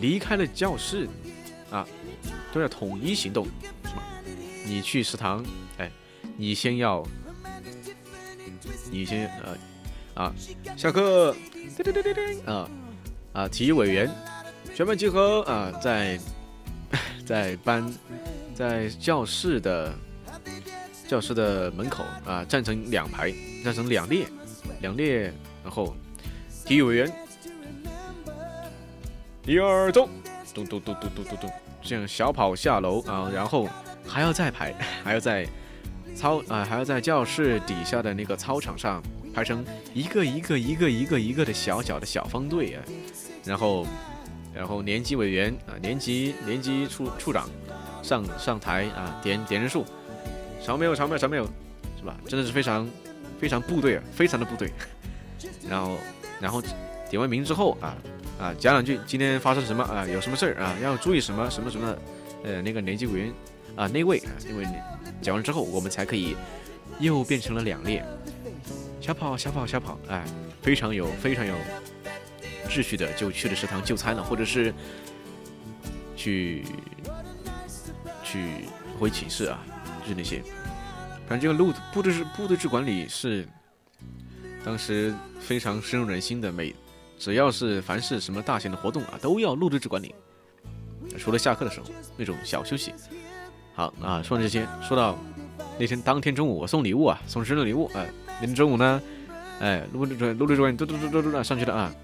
[0.00, 1.08] 离开了教室
[1.70, 1.86] 啊
[2.52, 3.46] 都要统一行动，
[3.84, 4.02] 是吧？
[4.66, 5.42] 你去食堂，
[5.78, 5.90] 哎，
[6.36, 7.02] 你先要，
[8.90, 10.34] 你先呃啊
[10.76, 11.34] 下课，
[11.74, 12.36] 对对对对对
[13.32, 14.10] 啊体育委员
[14.74, 16.18] 全班集合啊在
[17.24, 17.92] 在班
[18.54, 19.92] 在教室的
[21.08, 23.32] 教室的门口啊站成两排，
[23.64, 24.26] 站成两列
[24.80, 25.94] 两列，然后
[26.64, 27.12] 体育委员
[29.46, 30.08] 一二走，
[30.54, 31.50] 咚咚咚咚咚咚咚，
[31.82, 33.68] 这样小跑下楼啊，然后
[34.06, 35.46] 还要再排，还要在
[36.14, 39.02] 操啊、还要在教室底下的那个操场上
[39.32, 39.64] 排成
[39.94, 42.82] 一个一个一个一个一个的小小的小方队啊，
[43.44, 43.86] 然后
[44.54, 47.48] 然后年级委员啊、年级年级处处长
[48.02, 49.84] 上上台啊点点人数，
[50.60, 51.44] 少没有少没有少没有，
[51.98, 52.16] 是吧？
[52.26, 52.88] 真的是非常
[53.38, 54.70] 非常部队啊，非常的部队。
[55.68, 55.98] 然后
[56.40, 56.62] 然后
[57.08, 57.96] 点完名之后啊
[58.38, 61.96] 啊讲两句今天发生什么啊，有什么事儿啊，要注意什么什么什么，
[62.42, 63.32] 呃那个年级委员
[63.76, 64.66] 啊那位啊那位
[65.22, 66.36] 讲完之后，我们才可以
[66.98, 68.04] 又变成了两列，
[69.00, 70.24] 小跑小跑小跑，哎，
[70.62, 71.54] 非常有非常有
[72.68, 74.72] 秩序的就去了食堂就餐了，或者是
[76.14, 76.64] 去
[78.22, 78.66] 去
[78.98, 79.58] 回寝室啊，
[80.02, 80.42] 就是那些。
[81.26, 83.48] 反正这个路部队制部队制管理是
[84.64, 86.74] 当时非常深入人心的，每
[87.18, 90.14] 只要是凡是什么大型的活动啊，都要路队制管理，
[91.18, 91.86] 除了下课的时候
[92.16, 92.92] 那种小休息。
[93.74, 95.16] 好啊，说完这些，说到
[95.78, 98.10] 那天当天中午我送礼物啊，送生日礼物，哎、
[98.46, 99.00] 天中午呢，
[99.60, 101.94] 哎，陆队主任、陆队主任嘟嘟嘟嘟嘟嘟上去了啊，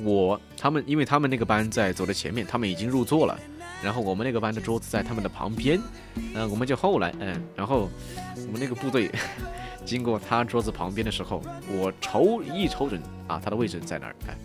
[0.00, 3.38] 我他们因为他们那个班在走在前面，他们已经入座了，
[3.82, 5.80] 然后我们那个班的桌子在他们的旁边，
[6.34, 7.88] 嗯、我们就后来，嗯、然后
[8.36, 9.10] 我们那个部队
[9.84, 14.36] 经过他桌子旁边的时候，我瞅一瞅准啊，他的位置在哪儿，哎，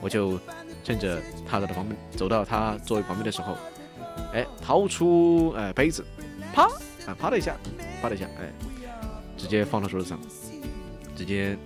[0.00, 0.38] 我就
[0.82, 3.56] 趁着他的旁边走到他座位旁边的时候，
[4.32, 6.04] 哎，掏出哎杯子，
[6.54, 6.62] 啪
[7.06, 7.56] 啊啪的一下，
[8.00, 8.48] 啪的一下，哎，
[9.36, 10.18] 直接放到桌子上，
[11.14, 11.56] 直接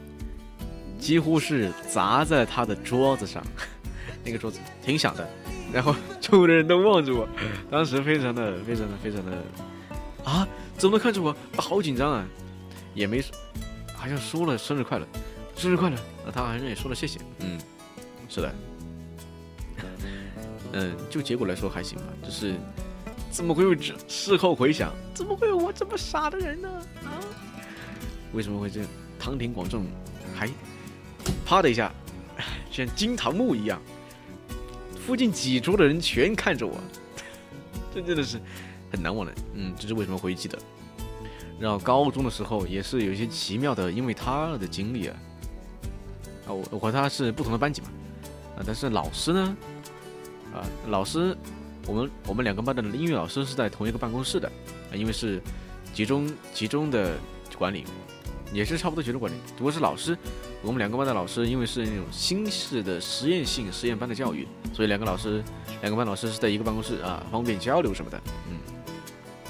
[0.98, 3.42] 几乎是砸在他的桌子上，
[4.24, 5.28] 那个桌子挺响的，
[5.72, 7.28] 然后周围的人都望着我，
[7.70, 9.32] 当时非常的非常的非常的
[10.24, 10.46] 啊，
[10.76, 11.34] 怎么能看着我？
[11.56, 12.26] 好紧张啊！
[12.94, 13.22] 也没，
[13.94, 15.06] 好像说了生日快乐，
[15.56, 17.58] 生日快乐，啊，他好像也说了谢谢，嗯，
[18.28, 18.54] 是的，
[20.72, 22.54] 嗯，就结果来说还行吧，就是
[23.30, 23.94] 怎么会有这？
[24.08, 26.68] 事后回想，怎么会有我这么傻的人呢？
[27.04, 27.22] 啊，
[28.32, 28.88] 为什么会这样？
[29.18, 29.84] 堂庭广众，
[30.34, 30.48] 还
[31.44, 31.92] 啪的一下，
[32.70, 33.80] 像金堂木一样，
[35.04, 36.78] 附近几桌的人全看着我，
[37.94, 38.40] 这真的是
[38.90, 39.34] 很难忘的。
[39.54, 40.58] 嗯，这是为什么会记得。
[41.60, 45.16] 然后高中的时候也是有一些奇妙的，因为他的经历啊，
[46.46, 47.88] 啊，我我和他是不同的班级嘛，
[48.56, 49.56] 啊，但是老师呢，
[50.54, 51.36] 啊，老师，
[51.84, 54.46] 我们我们两个班的音乐老师是在同一个办公室的，
[54.92, 55.42] 啊，因为是
[55.92, 57.18] 集中集中的
[57.58, 57.84] 管理，
[58.52, 60.16] 也是差不多集中管理，只不过是老师，
[60.62, 65.42] 我们两个班的老师因为是那种新式的实验性实验班的教育，所以两个老师
[65.82, 68.20] 两个班老师是在一个办公室啊，方便交流什么的，
[68.50, 68.58] 嗯，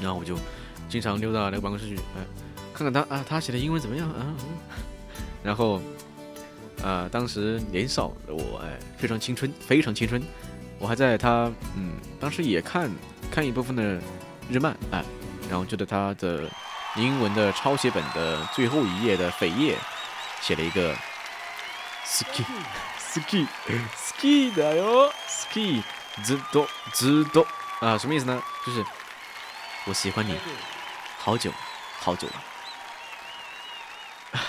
[0.00, 0.36] 然后我就。
[0.88, 2.24] 经常溜到那个办公室去，哎、
[2.72, 4.34] 看看他啊，他写的英文怎么样啊？
[5.42, 5.82] 然后，
[6.82, 10.22] 啊，当时年少的我，哎，非常青春，非常青春。
[10.78, 12.90] 我还在他，嗯，当时也看
[13.30, 14.00] 看一部分的
[14.50, 15.04] 日漫，哎，
[15.50, 16.48] 然后觉得他的
[16.95, 19.77] 英文的抄写本的最后一页的扉页
[20.41, 20.95] 写了一个
[22.05, 22.45] ski
[22.99, 23.47] ski
[23.95, 25.81] ski 的哟 ski
[26.23, 27.45] ずっとずっと
[27.79, 28.41] 啊，什么意思呢？
[28.65, 28.85] 就是
[29.85, 30.37] 我喜欢你。
[31.17, 31.51] 好久，
[31.99, 32.33] 好久了。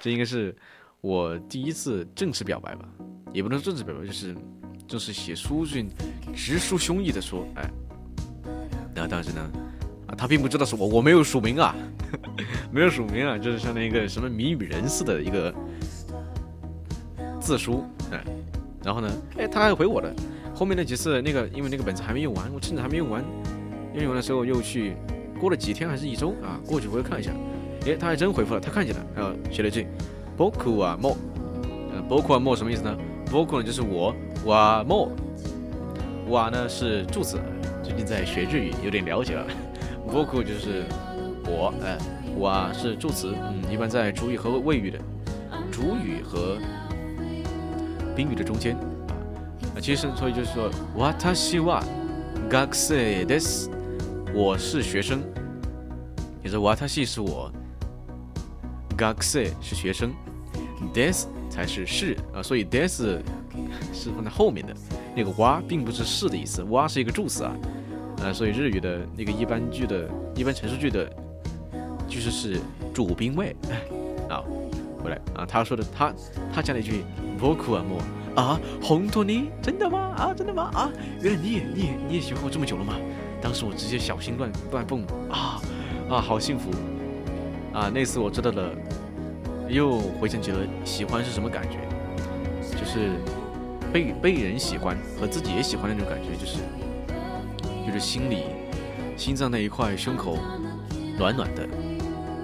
[0.00, 0.56] 这应该是
[1.00, 2.84] 我第一次正式表白吧，
[3.32, 4.36] 也不能正式表白，就是
[4.88, 5.88] 就是写书信，
[6.34, 7.70] 直抒胸臆的说，哎，
[8.94, 9.48] 那当时呢，
[10.06, 11.74] 啊，他并不知道是我，我没有署名啊，
[12.70, 15.52] 没有署名啊，就是像那个什么谜语人似的一个
[17.40, 18.22] 字书，哎，
[18.84, 20.14] 然后呢，哎，他还回我的。
[20.54, 23.24] 后面那几次，那个因为那个本子还没用完，我趁着还没用完，
[23.94, 24.94] 用完的时候又去。
[25.40, 26.60] 过了几天还是一周啊？
[26.64, 27.32] 过去回看一下，
[27.84, 29.86] 诶，他还真回复了，他看见了，然后写了句“
[30.38, 31.16] ボクはも”，
[31.92, 32.96] 呃，ボクはも什么意思呢？
[33.28, 34.14] ボク呢就是我，
[34.46, 35.08] はも，
[36.28, 37.40] 哇呢是助词，
[37.82, 39.44] 最近在学日语，有点了解了。
[40.10, 40.84] ボク就是
[41.46, 41.98] 我，哎，
[42.38, 44.98] 哇是助词，嗯，一般在主语和谓语的
[45.70, 46.58] 主语和
[48.14, 49.14] 宾语的中间啊。
[49.74, 50.70] 啊，其实所以就是说，
[51.34, 51.82] 私は
[52.50, 53.70] 学生です。
[54.34, 55.20] 我是学生，
[56.42, 56.56] 也是
[56.88, 57.50] 私是我，
[58.98, 60.10] 学生是学生，
[60.94, 62.88] des 才是是啊，所以 des
[63.92, 64.74] 是放在后面的，
[65.14, 67.54] 那个哇并不是是的意思，哇是一个助词啊，
[68.18, 71.10] 呃，所以日语的那个一般句的一般陈述句的
[72.08, 72.60] 句式是
[72.94, 73.54] 主宾谓
[74.28, 74.42] 啊。
[75.02, 76.14] 回来啊，他说的他
[76.54, 77.02] 他讲了一句
[77.40, 80.14] 僕はもう啊，本当に真的吗？
[80.16, 80.70] 啊，真的吗？
[80.72, 80.88] 啊，
[81.20, 82.94] 原来你也你也你也喜欢我这么久了吗？
[83.40, 85.60] 当时我直接小心乱乱蹦啊
[86.08, 86.70] 啊，好幸福
[87.72, 87.90] 啊！
[87.92, 88.72] 那次我知道了，
[89.68, 91.78] 又回想起了喜欢是什么感觉，
[92.78, 93.10] 就是
[93.92, 96.58] 被被人喜欢和自己也喜欢的那种感觉，就是
[97.99, 98.43] 心里
[99.15, 100.37] 心脏那一块胸口
[101.17, 101.67] 暖暖的，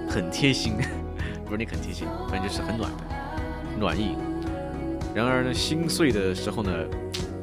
[0.09, 0.73] 很贴心，
[1.45, 3.03] 不是你很贴心，反正就是很暖的
[3.79, 4.15] 暖意。
[5.13, 6.71] 然而呢，心碎的时候呢，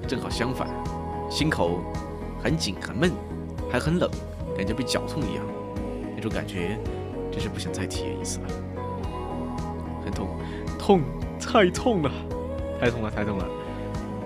[0.08, 0.68] 正好相反，
[1.30, 1.80] 心口
[2.42, 3.10] 很紧很闷。
[3.72, 4.10] 还很冷，
[4.56, 5.44] 感觉被绞痛一样，
[6.16, 6.76] 那种感觉
[7.30, 8.48] 真是不想再体验一次了，
[10.04, 10.26] 很痛，
[10.76, 11.02] 痛，
[11.38, 12.10] 太痛了，
[12.80, 13.46] 太痛了，太痛了，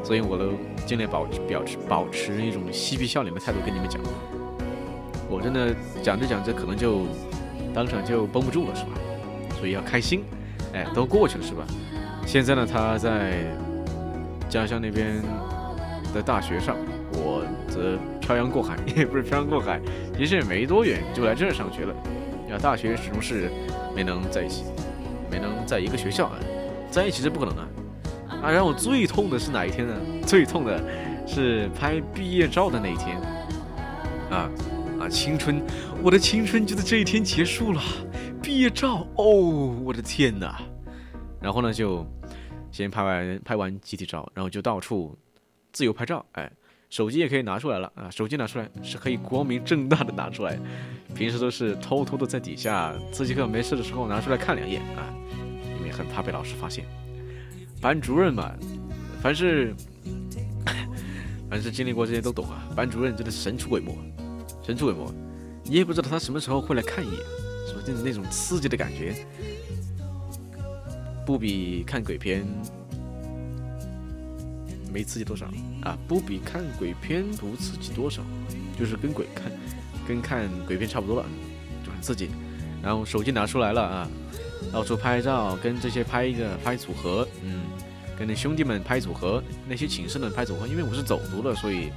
[0.02, 0.52] 所以我都
[0.86, 4.00] 尽量保持表持保持一种嬉皮笑脸的态度跟你们讲。
[5.28, 7.06] 我真的讲着讲着可能就
[7.74, 8.90] 当场就绷不住了，是吧？
[9.58, 10.22] 所以要开心，
[10.72, 11.64] 哎，都过去了，是吧？
[12.26, 13.44] 现在呢，他在
[14.48, 15.22] 家乡那边
[16.12, 16.76] 的大学上。
[17.16, 19.80] 我则漂洋过海，也不是漂洋过海，
[20.16, 21.94] 其实也没多远，就来这儿上学了。
[22.50, 23.48] 呀，大学始终是
[23.94, 24.64] 没能在一起，
[25.30, 26.36] 没能在一个学校啊，
[26.90, 27.68] 在一起是不可能啊。
[28.44, 29.94] 啊，让我最痛的是哪一天呢？
[30.26, 30.78] 最痛的
[31.26, 33.18] 是拍毕业照的那一天。
[34.30, 34.50] 啊
[35.00, 35.62] 啊，青春，
[36.02, 37.80] 我的青春就在这一天结束了。
[38.42, 39.24] 毕业照，哦，
[39.82, 40.60] 我的天哪！
[41.40, 42.06] 然后呢，就
[42.70, 45.16] 先拍完拍完集体照，然后就到处
[45.72, 46.50] 自由拍照，哎。
[46.90, 48.08] 手机也可以拿出来了啊！
[48.08, 50.56] 手机拿出来是可以光明正大的拿出来，
[51.12, 55.02] 平时都是偷偷的在底下自习课没事的时候拿出来看两眼啊，
[55.80, 56.84] 因为很怕被老师发现。
[57.84, 58.50] 班主任嘛，
[59.20, 59.74] 凡是
[61.50, 63.94] 凡是经历过这些都懂啊，班主任真的神出鬼没，
[64.62, 65.12] 神出鬼没，
[65.64, 67.18] 你也不知道他什么时候会来看一眼，
[67.68, 67.82] 是吧？
[67.86, 69.14] 就是那种刺激的感觉，
[71.26, 72.46] 不比看鬼片。
[74.90, 75.44] 没刺激多少
[75.82, 78.22] 啊，不比看鬼片不刺激多少，
[78.78, 79.52] 就是跟鬼看，
[80.08, 81.26] 跟看鬼片差不多了，
[81.84, 82.30] 就很刺激。
[82.82, 84.08] 然后手机拿出来了啊，
[84.72, 87.62] 到处拍照，跟这些拍一个拍组合，嗯，
[88.18, 90.66] 跟那兄弟们拍组合，那些寝室的拍组合。
[90.66, 91.90] 因为我是走读的，所以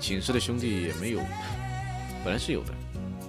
[0.00, 1.20] 寝室的兄弟也没有，
[2.24, 2.72] 本来是有的，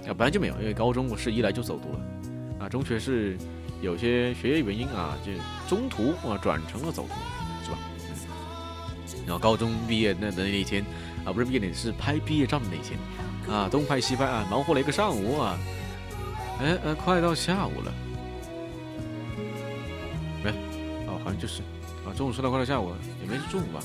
[0.08, 3.36] 啊，本来就没有，因为高中我是一来就走读了，啊，中学是
[3.80, 5.32] 有些学业原因啊，就
[5.68, 7.14] 中途啊转成了走读。
[7.64, 7.78] 是吧？
[7.78, 7.92] 嗯
[9.24, 10.84] 然后高中毕业那的那一天，
[11.24, 12.98] 啊，不是毕业那是拍毕业照的那一天，
[13.48, 15.56] 啊，东拍西拍啊，忙活了一个上午啊，
[16.60, 17.92] 哎哎，快到下午了，
[21.21, 21.61] 好像就是，
[22.05, 23.83] 啊，中午说到快到下午了，也没是中午吧，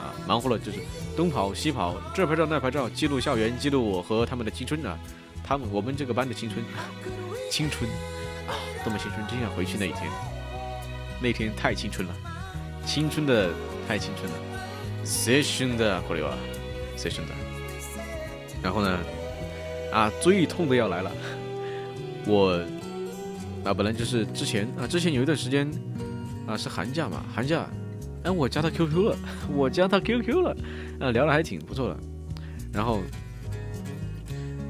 [0.00, 0.78] 啊，忙活了就是
[1.16, 4.98] 东跑西跑，这拍照那拍照，记录校园，记录我和他们的青春啊，
[5.44, 6.64] 他们我们这个班的青春，
[7.50, 7.90] 青春
[8.46, 10.10] 啊，多么青春，真想回去那一天，
[11.20, 12.14] 那天太青春了，
[12.86, 13.50] 青春的。
[13.88, 14.38] 太青春了，
[15.02, 16.34] 青春的，これは
[16.94, 17.32] 青春的。
[18.62, 18.98] 然后呢，
[19.90, 21.10] 啊，最痛的要来了。
[22.26, 22.62] 我
[23.64, 25.66] 啊，本来就是之前啊，之前有一段时间
[26.47, 27.65] 啊，是寒假嘛，寒假，
[28.23, 29.17] 哎，我加他 QQ 了，
[29.53, 30.55] 我加他 QQ 了，
[30.99, 31.97] 啊，聊的还挺不错的。
[32.71, 33.01] 然后，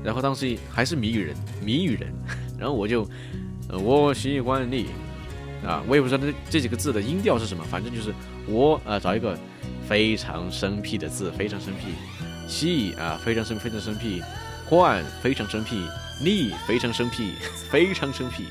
[0.03, 2.13] 然后当时还是谜语人，谜语人。
[2.59, 3.07] 然后我就，
[3.69, 4.87] 呃，我喜欢你，
[5.65, 8.13] 啊，我也不知道这这几个字的音调是什么，反正就是。
[8.45, 9.39] 我啊，找一个
[9.87, 11.93] 非常生僻的字，非常生僻。
[12.45, 14.21] 喜啊，非常生非常生僻。
[14.65, 15.87] 欢，非常生僻。
[16.21, 17.31] 你，非常生僻，
[17.71, 18.43] 非常生僻。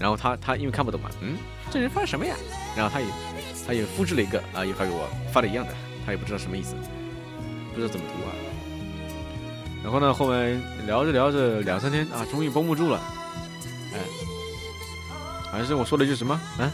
[0.00, 1.36] 然后他他因为看不懂嘛，嗯，
[1.70, 2.34] 这人发什么呀？
[2.74, 3.06] 然后他也
[3.66, 5.74] 他也复制了一个啊，也发给我，发的一样的，
[6.06, 6.74] 他也不知道什么意思，
[7.74, 8.32] 不知道怎么读啊。
[9.84, 13.00] 然后呢，后面聊着聊着两三天啊，终于绷不住了，
[13.92, 13.98] 哎，
[15.52, 16.72] 还是我说了一句什么啊？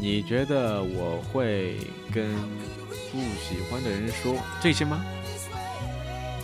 [0.00, 1.76] 你觉得我会
[2.12, 2.34] 跟
[3.12, 5.04] 不喜欢的人说这些吗？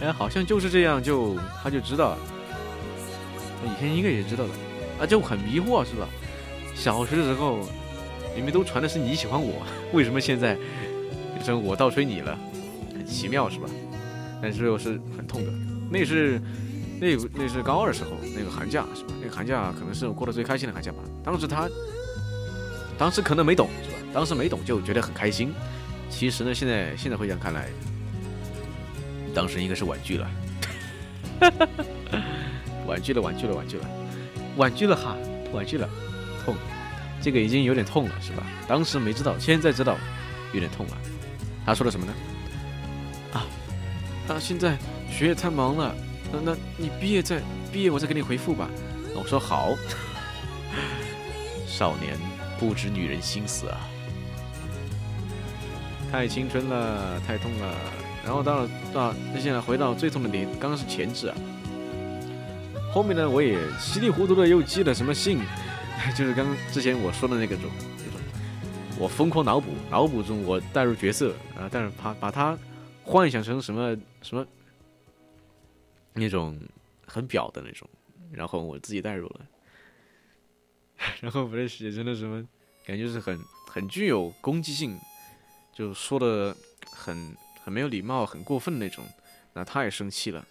[0.01, 2.19] 哎，好像就是这样，就他就知道了。
[3.65, 4.51] 以前应该也知道的，
[5.01, 6.09] 啊，就很迷惑是吧？
[6.75, 7.61] 小学的时候，
[8.35, 10.55] 你们都传的是你喜欢我， 为什么现在
[11.35, 12.39] 变成我倒吹你了？
[12.93, 13.69] 很奇妙是吧？
[14.41, 15.53] 但是又是很痛的，
[15.91, 16.41] 那是
[17.01, 19.15] 那那是高二时候那个寒假是吧？
[19.21, 20.99] 那个寒假可能是我过得最开心的寒假吧。
[21.25, 21.69] 当时他，
[22.97, 23.97] 当时可能没懂是吧？
[24.13, 25.53] 当时没懂就觉得很开心。
[26.09, 27.69] 其实呢，现在现在回想看来，
[29.35, 30.31] 当时应该是婉拒了，
[32.87, 33.85] 婉拒了，婉拒了，婉拒了，
[34.59, 35.17] 婉拒了哈，
[35.53, 35.89] 婉拒了，
[36.45, 36.55] 痛，
[37.23, 38.47] 这个已经有点痛了是吧？
[38.67, 39.97] 当时没知道，现在知道，
[40.53, 40.99] 有点痛了。
[41.65, 42.13] 他说了什么呢？
[43.33, 43.47] 啊
[44.29, 44.77] 啊，现在
[45.11, 45.95] 学业太忙了。
[46.31, 47.41] 那那你毕业再
[47.73, 48.69] 毕业，我再给你回复吧。
[49.15, 49.75] 我说好。
[51.67, 52.19] 少年
[52.59, 53.79] 不知女人心思啊，
[56.11, 57.75] 太青春了，太痛了。
[58.25, 61.37] 然后到了到那现在回到最痛的点，刚刚是前置啊。
[62.93, 65.41] 后面呢，我也稀里糊涂的又寄了什么信，
[66.17, 68.21] 就是刚之前我说的那个种，那种
[68.99, 72.59] 我疯狂脑补，脑补中我带入角色啊，但是把把它
[73.05, 74.47] 幻想成什么什么。
[76.15, 76.59] 那种
[77.07, 77.89] 很表的那种，
[78.33, 79.41] 然后我自己代入了，
[81.21, 82.45] 然后把它写成了什么，
[82.85, 84.99] 感觉是很很具有攻击性，
[85.73, 86.57] 就说的
[86.91, 89.05] 很很没有礼貌、很过分那种，
[89.53, 90.45] 那他也生气了，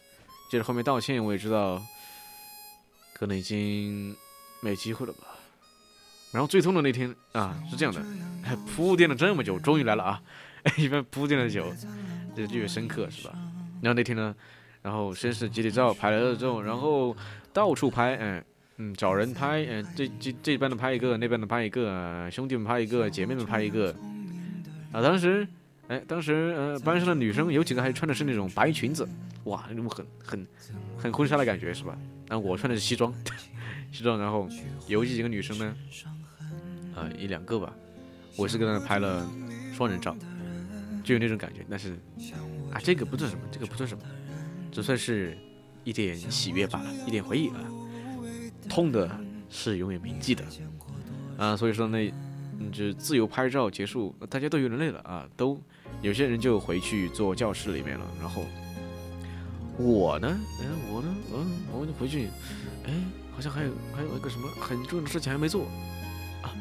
[0.50, 1.82] 接着后面道歉，我也知道，
[3.18, 4.16] 可能已经
[4.62, 5.20] 没机会了吧。
[6.32, 8.04] 然后最痛的那天啊，是这样的，
[8.76, 10.22] 铺垫了这么久，终于来了啊！
[10.78, 11.74] 一般铺垫的久，
[12.36, 13.34] 就越深刻，是吧？
[13.82, 14.36] 然后那天呢？
[14.84, 17.16] 然后先是集体照拍了之后，然后
[17.52, 18.44] 到处拍，嗯
[18.78, 23.96] 嗯，找人拍，嗯，这这这边的拍一个，那边的拍一个，兄弟们拍一个，姐妹们拍一个。
[24.92, 25.48] 啊，当时，
[25.88, 29.08] 哎，当时，呃，班上的女生有几个还穿的是那种白裙子，
[29.46, 30.48] 哇，那种很很
[30.98, 31.98] 很婚纱的感觉是吧？
[32.28, 33.14] 但我穿的是西装，
[33.92, 34.48] 西装，然后
[34.88, 35.76] 有几个女生呢，
[36.96, 37.74] 啊，一两个吧，
[38.36, 39.26] 我是跟她拍了
[39.74, 40.16] 双人照，
[41.04, 41.66] 就有那种感觉。
[41.70, 41.98] 但是，
[42.72, 44.04] 啊，这个不算什么，这个不算什么。
[44.70, 45.36] 只算是
[45.84, 47.56] 一点喜悦罢了，一点回忆啊。
[48.70, 49.10] 痛的
[49.50, 50.44] 是永远铭记的
[51.38, 51.98] 啊，所以说呢，
[52.72, 55.60] 就自由拍照结束，大家都有点累了啊，都
[56.02, 58.06] 有些人就回去坐教室里面了。
[58.20, 58.46] 然后
[59.78, 60.28] 我呢，
[60.62, 62.30] 哎，我呢，嗯，我就回去，
[62.86, 62.94] 哎，
[63.34, 65.66] 好像还有还有一个什么很重要的事情还没做
[66.42, 66.52] 啊，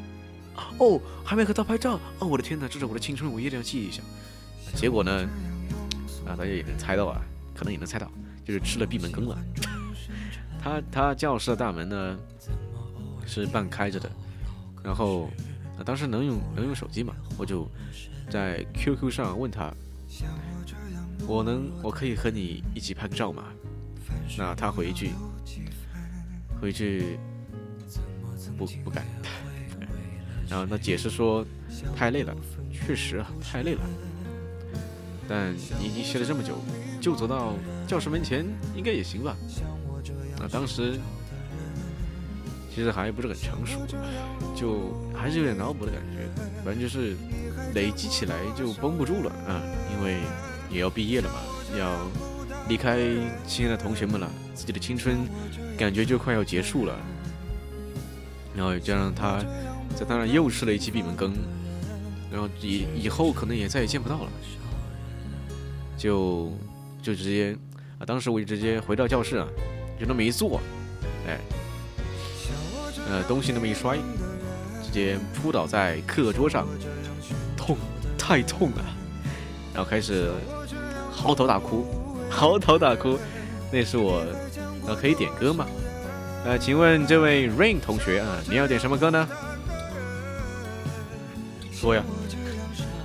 [0.78, 4.02] 哦，还没和他拍照哦，我的天哪，这是我的青春，我一定要记一下。
[4.74, 5.28] 结果呢，
[6.26, 7.20] 啊，大家也能猜到啊。
[7.58, 8.06] 可能也能猜到，
[8.44, 9.38] 就是吃了闭门羹了。
[10.62, 12.18] 他他教室的大门呢
[13.24, 14.10] 是半开着的，
[14.84, 15.30] 然后
[15.86, 17.66] 当时能用能用手机嘛，我就
[18.28, 19.72] 在 QQ 上问他，
[21.26, 23.44] 我能我可以和你一起拍个照吗？
[24.36, 25.10] 那他回一句，
[26.60, 27.18] 回去
[28.58, 29.04] 不不敢，
[30.50, 31.46] 然后他解释说
[31.96, 32.34] 太累了，
[32.72, 33.80] 确实啊太累了，
[35.28, 36.58] 但你已经歇了这么久。
[37.00, 37.54] 就走到
[37.86, 38.44] 教室门前，
[38.74, 39.36] 应该也行吧。
[40.38, 40.98] 那当时
[42.74, 43.86] 其实还不是很成熟，
[44.56, 46.26] 就还是有点脑补的感觉。
[46.64, 47.14] 反正就是
[47.74, 49.62] 累积起来就绷不住了啊，
[49.92, 50.20] 因为
[50.70, 51.40] 也要毕业了嘛，
[51.78, 52.06] 要
[52.68, 52.98] 离开
[53.46, 55.18] 亲爱的同学们了，自己的青春
[55.76, 56.96] 感觉就快要结束了。
[58.54, 59.38] 然后加上他
[59.94, 61.32] 在当然又吃了一期闭门羹，
[62.30, 64.30] 然后以以后可能也再也见不到了，
[65.96, 66.52] 就。
[67.02, 67.56] 就直接
[68.00, 69.46] 啊，当时我就直接回到教室啊，
[69.96, 70.60] 就那么一坐，
[71.24, 71.38] 哎，
[73.08, 73.96] 呃，东西那么一摔，
[74.82, 76.66] 直接扑倒在课桌上，
[77.56, 77.76] 痛，
[78.18, 78.95] 太痛了，
[79.76, 80.32] 然后开始
[81.12, 81.84] 嚎啕大哭，
[82.30, 83.18] 嚎啕大哭。
[83.70, 84.24] 那是我，
[84.86, 85.66] 呃，可以点歌吗？
[86.46, 89.28] 呃，请问这位 Rain 同学啊，你要点什么歌呢？
[91.70, 92.02] 说呀，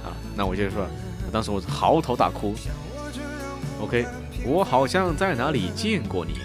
[0.05, 0.87] 啊，那我接着说，
[1.29, 2.55] 当时我嚎啕大哭。
[3.81, 4.05] OK，
[4.45, 6.35] 我好像在哪里见过你。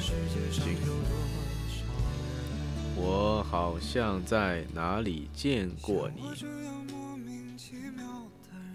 [2.97, 6.23] 我好像在哪里见过你。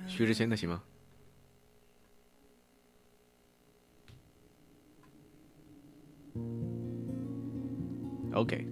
[0.08, 0.80] 薛之谦的行吗
[8.34, 8.66] ？OK，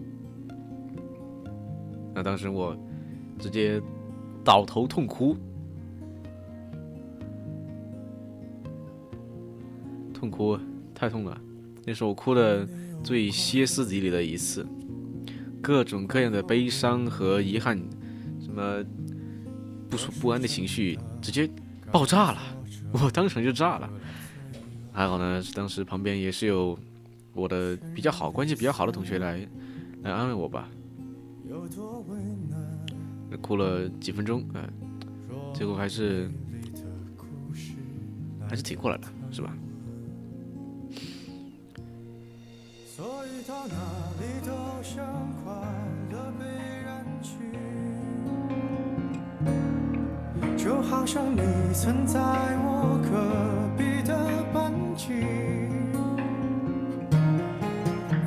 [2.14, 2.77] 那当时我
[3.38, 3.81] 直接
[4.44, 5.36] 倒头痛哭。
[10.14, 10.60] 痛哭，
[10.94, 11.41] 太痛了，
[11.86, 12.68] 那是我哭的
[13.02, 14.68] 最歇斯底里的一次，
[15.61, 17.77] 各种各样的悲伤和遗憾，
[18.41, 18.84] 什么
[19.90, 21.49] 不舒不安的情绪直接
[21.90, 22.40] 爆炸了，
[22.91, 23.90] 我当场就炸了。
[24.91, 26.77] 还好呢，当时旁边也是有
[27.34, 29.47] 我的比较好关系比较好的同学来
[30.03, 30.69] 来安慰我吧，
[33.41, 34.68] 哭了几分钟，嗯，
[35.53, 36.30] 最后还是
[38.49, 39.56] 还是挺过来的，是吧？
[43.47, 43.73] 到哪
[44.19, 44.51] 里都
[44.84, 45.03] 像
[45.43, 45.51] 快
[46.11, 46.45] 乐被
[46.85, 47.34] 燃起，
[50.56, 51.41] 就好像你
[51.73, 52.19] 曾在
[52.60, 53.10] 我隔
[53.76, 55.48] 壁的班级。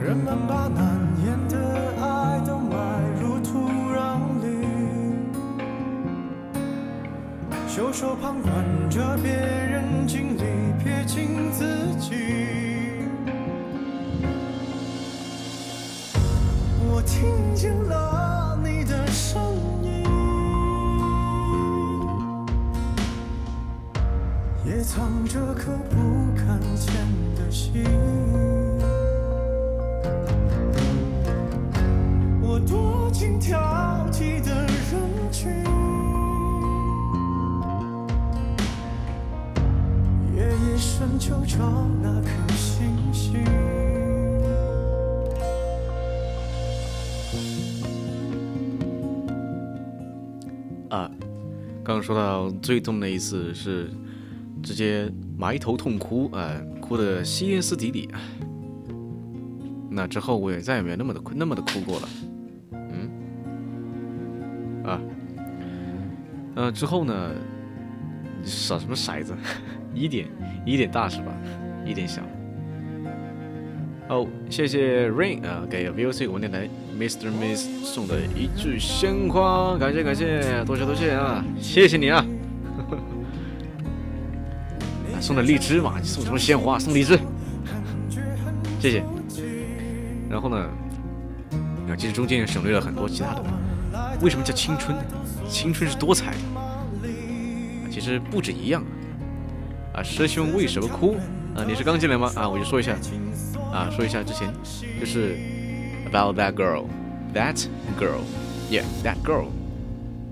[0.05, 1.57] 人们把难言的
[2.03, 4.67] 爱都埋入土壤里，
[7.69, 8.53] 袖手旁观
[8.91, 10.43] 着别人经历，
[10.83, 12.17] 撇清自己。
[16.91, 19.41] 我听见了你的声
[19.85, 20.05] 音，
[24.67, 26.93] 也藏着颗不敢见
[27.37, 28.52] 的心。
[32.67, 33.59] 躲进挑
[34.13, 35.51] 剔的人群，
[40.35, 41.59] 夜夜深求找
[42.03, 43.45] 那颗星星。
[50.89, 51.11] 啊，
[51.83, 53.91] 刚说到最痛的一次是
[54.63, 58.09] 直接埋头痛哭，啊，哭的歇斯底里。
[59.91, 62.09] 那之后我也再也没有那么的哭那么的哭过了。
[64.85, 65.01] 啊，
[66.55, 67.31] 呃，之后呢，
[68.45, 69.35] 骰什么骰子？
[69.95, 70.27] 一点
[70.65, 71.33] 一点大是吧？
[71.85, 72.23] 一点小。
[74.09, 76.69] 哦，谢谢 Rain 啊，给 VOC 我电台
[76.99, 77.31] Mr.
[77.31, 82.25] Miss 送的一句鲜花，感谢感谢，多谢多谢啊，谢谢你啊！
[85.21, 86.79] 送的荔枝嘛，送什么鲜花？
[86.79, 87.19] 送荔枝，
[88.81, 89.05] 谢谢。
[90.29, 90.57] 然后呢，
[91.89, 93.45] 啊，其实中间省略了很多其他的。
[94.23, 95.05] 为什么叫青春呢？
[95.49, 98.85] 青春是多彩的，其实不止一样
[99.93, 100.03] 啊。
[100.03, 101.17] 师兄为什么哭？
[101.57, 102.33] 啊，你是刚进来吗？
[102.37, 102.97] 啊，我就说一下。
[103.73, 104.49] 啊，说一下之前
[105.01, 105.37] 就是
[106.07, 106.85] about that girl,
[107.35, 107.67] that
[107.99, 108.21] girl,
[108.71, 109.47] yeah, that girl，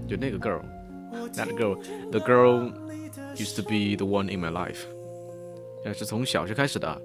[0.06, 1.76] 就那个 girl，that girl,
[2.10, 2.70] the girl
[3.36, 4.84] used to be the one in my life。
[5.84, 7.02] 那是从小学开始的，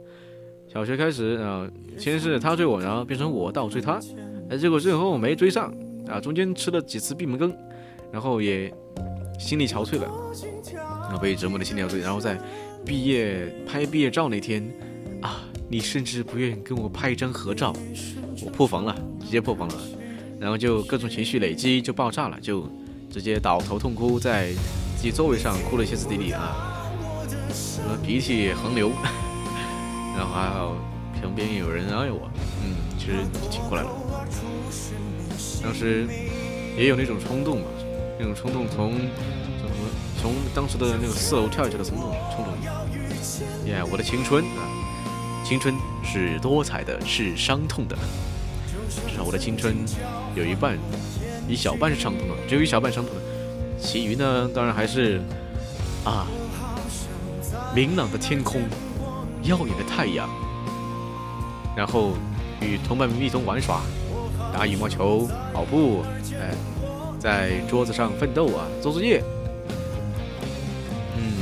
[0.68, 1.68] 小学开始啊，
[1.98, 4.00] 先是他追我，然后变成我倒追他，
[4.50, 5.74] 哎，结果最后没追上
[6.08, 7.56] 啊，中间吃了几次闭门羹，
[8.12, 8.74] 然后也
[9.40, 10.10] 心力憔悴了，
[11.04, 12.40] 然后被折磨的心力憔悴，然后在
[12.86, 14.64] 毕业拍毕业照那天
[15.22, 15.42] 啊。
[15.68, 17.74] 你甚至不愿跟我拍一张合照，
[18.46, 19.76] 我破防了，直接破防了，
[20.40, 22.70] 然后就各种情绪累积就爆炸了，就
[23.10, 24.54] 直接倒头痛哭，在
[24.96, 26.86] 自己座位上哭了歇斯底里啊，
[27.52, 28.92] 什么鼻涕横流，
[30.16, 30.78] 然后还好
[31.20, 32.30] 旁边有人安慰我，
[32.64, 33.14] 嗯，其实
[33.50, 33.90] 挺过来了。
[35.64, 36.08] 当时
[36.78, 37.66] 也有那种冲动嘛，
[38.20, 38.92] 那种冲动从
[39.60, 39.90] 从什么
[40.22, 42.54] 从当时的那个四楼跳下去的冲动冲动，
[43.66, 44.68] 耶，我的青春啊！
[45.44, 47.96] 青春是多彩的，是伤痛的。
[49.08, 49.76] 至少我的青春
[50.36, 50.78] 有一半，
[51.48, 53.22] 一小半是伤痛的，只有一小半伤痛的，
[53.80, 55.22] 其余呢，当然还是
[56.04, 56.26] 啊，
[57.76, 58.62] 明朗的天空，
[59.44, 60.30] 耀眼的太阳，
[61.76, 62.14] 然后
[62.62, 63.82] 与同伴们一同玩耍，
[64.56, 66.02] 打羽毛球、跑步，
[66.40, 66.56] 哎，
[67.20, 69.22] 在桌子上奋斗啊，做作业。
[71.18, 71.34] 嗯，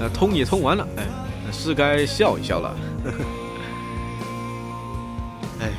[0.00, 1.06] 那通也通完了，哎，
[1.52, 2.74] 是该笑一笑了。
[5.60, 5.70] 哎，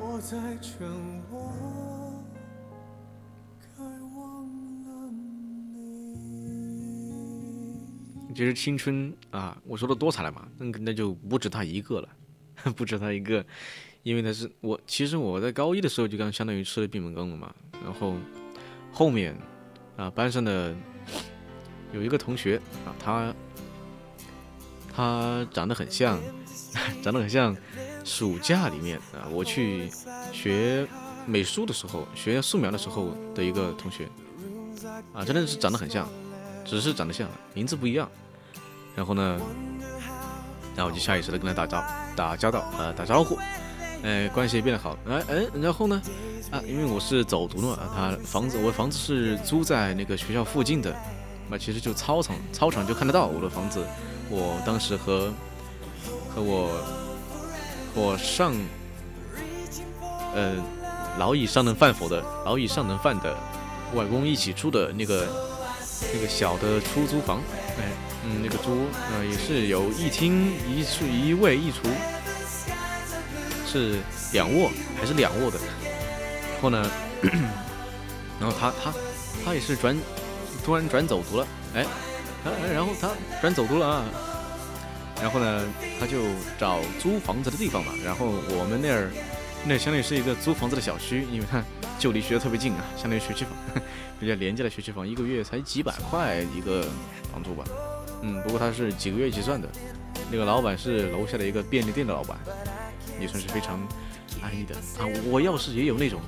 [0.00, 0.88] 我在沉
[1.30, 1.52] 默，
[3.78, 4.44] 该忘
[4.86, 4.90] 了
[8.26, 8.34] 你。
[8.34, 12.08] 其实青春啊，我说的多彩了嘛，那那就不止他一个了，
[12.76, 13.44] 不止他一个，
[14.02, 17.54] 因为他是我，其实我在高一的时候就刚相当于吃了闭门羹了嘛，
[17.84, 18.14] 然后
[18.92, 19.36] 后面
[19.96, 20.74] 啊班上的
[21.92, 23.34] 有一个同学啊，他。
[25.00, 26.18] 他长得很像，
[27.04, 27.56] 长得很像
[28.04, 29.88] 暑假里面啊，我去
[30.32, 30.84] 学
[31.24, 34.08] 美术的时候，学素描的时候的一个同学
[35.12, 36.08] 啊，真的是长得很像，
[36.64, 38.10] 只是长得像，名字不一样。
[38.96, 39.40] 然后呢，
[40.78, 41.84] 然后我就下意识的跟他打招
[42.14, 43.36] 打交道，呃，打招呼，
[44.04, 46.00] 呃，关系也变得好，哎哎，然后呢，
[46.52, 50.94] 啊，因为我是走读的嘛，他房子我房子是租在那个学校附近的，
[51.50, 53.84] 那其实就操场操场就看得到我的房子。
[54.30, 55.32] 我当时和
[56.32, 56.70] 和我
[57.92, 58.54] 我上
[60.32, 60.54] 呃
[61.18, 63.36] 老以上能饭否的老以上能饭的
[63.94, 65.26] 外公一起住的那个
[66.14, 67.40] 那个小的出租房，
[67.78, 67.84] 哎，
[68.24, 71.88] 嗯，那个租呃也是有一厅一厨一卫一厨，
[73.66, 73.98] 是
[74.32, 75.58] 两卧还是两卧的？
[76.54, 76.90] 然后呢，
[78.40, 78.92] 然后他他
[79.44, 79.96] 他也是转
[80.64, 81.86] 突然转走读了，哎。
[82.72, 83.10] 然后他
[83.42, 84.04] 转走读了啊，
[85.20, 85.62] 然后呢，
[86.00, 86.22] 他就
[86.58, 87.92] 找租房子的地方嘛。
[88.02, 89.10] 然后我们那儿
[89.66, 91.62] 那相当于是一个租房子的小区，因为它
[91.98, 93.52] 就离学校特别近啊，相当于学区房，
[94.18, 96.86] 比较廉价的学区房，一个月才几百块一个
[97.32, 97.64] 房租吧。
[98.22, 99.68] 嗯，不过他是几个月一起算的。
[100.30, 102.38] 那个老板是楼下的一个便利店的老板，
[103.20, 103.78] 也算是非常
[104.42, 105.06] 安逸的啊。
[105.26, 106.20] 我要是也有那种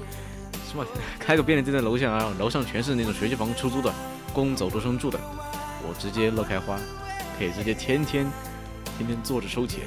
[0.70, 0.86] 是吧，
[1.18, 3.92] 开个便利店在楼下啊，楼上全是那种学区房出租的，
[4.34, 5.18] 供走读生住的，
[5.82, 6.78] 我直接乐开花，
[7.38, 8.26] 可以直接天天。
[8.98, 9.80] 天天坐着收钱，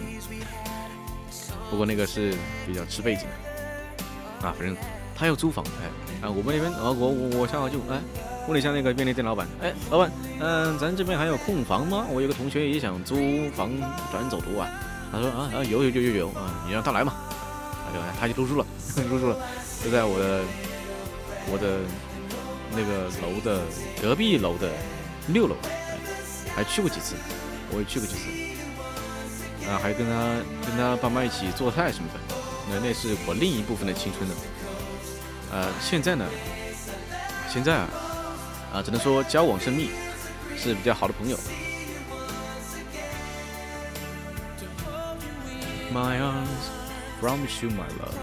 [1.73, 2.35] 不过那个是
[2.67, 4.53] 比较吃背景的啊。
[4.55, 4.77] 反正
[5.15, 7.99] 他要租房，哎啊，我们那边啊，我我我下午就哎
[8.47, 12.05] 问了一下那个便利店老板，哎，老板，嗯，咱这边还有空房吗？
[12.11, 13.15] 我有个同学也想租
[13.55, 13.71] 房
[14.11, 14.69] 转走读啊。
[15.11, 17.11] 他说啊啊，有有有有有啊，你让他来嘛。
[17.11, 18.05] 啊，对吧？
[18.19, 18.65] 他就入住了，
[19.09, 19.37] 入住了，
[19.83, 20.41] 就在我的
[21.51, 21.79] 我的
[22.71, 23.61] 那个楼的
[23.99, 24.69] 隔壁楼的
[25.27, 25.55] 六楼，
[26.55, 27.15] 还去过几次，
[27.71, 28.42] 我也去过几次。
[29.69, 30.35] 啊，还跟他
[30.67, 32.19] 跟他爸妈一起做菜什么的，
[32.69, 34.35] 那那是我另一部分的青春呢。
[35.51, 36.25] 呃，现在呢，
[37.49, 37.87] 现在啊，
[38.73, 39.91] 啊，只能说交往甚密，
[40.57, 41.37] 是比较好的朋友。
[45.93, 46.69] My arms
[47.21, 48.17] promise you my love,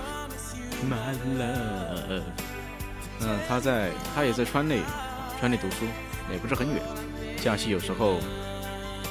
[0.89, 2.23] my love。
[3.21, 4.81] 嗯，他在，他也在川内，
[5.39, 5.87] 川内读书，
[6.33, 6.83] 也不是很远，
[7.41, 8.19] 假期有时候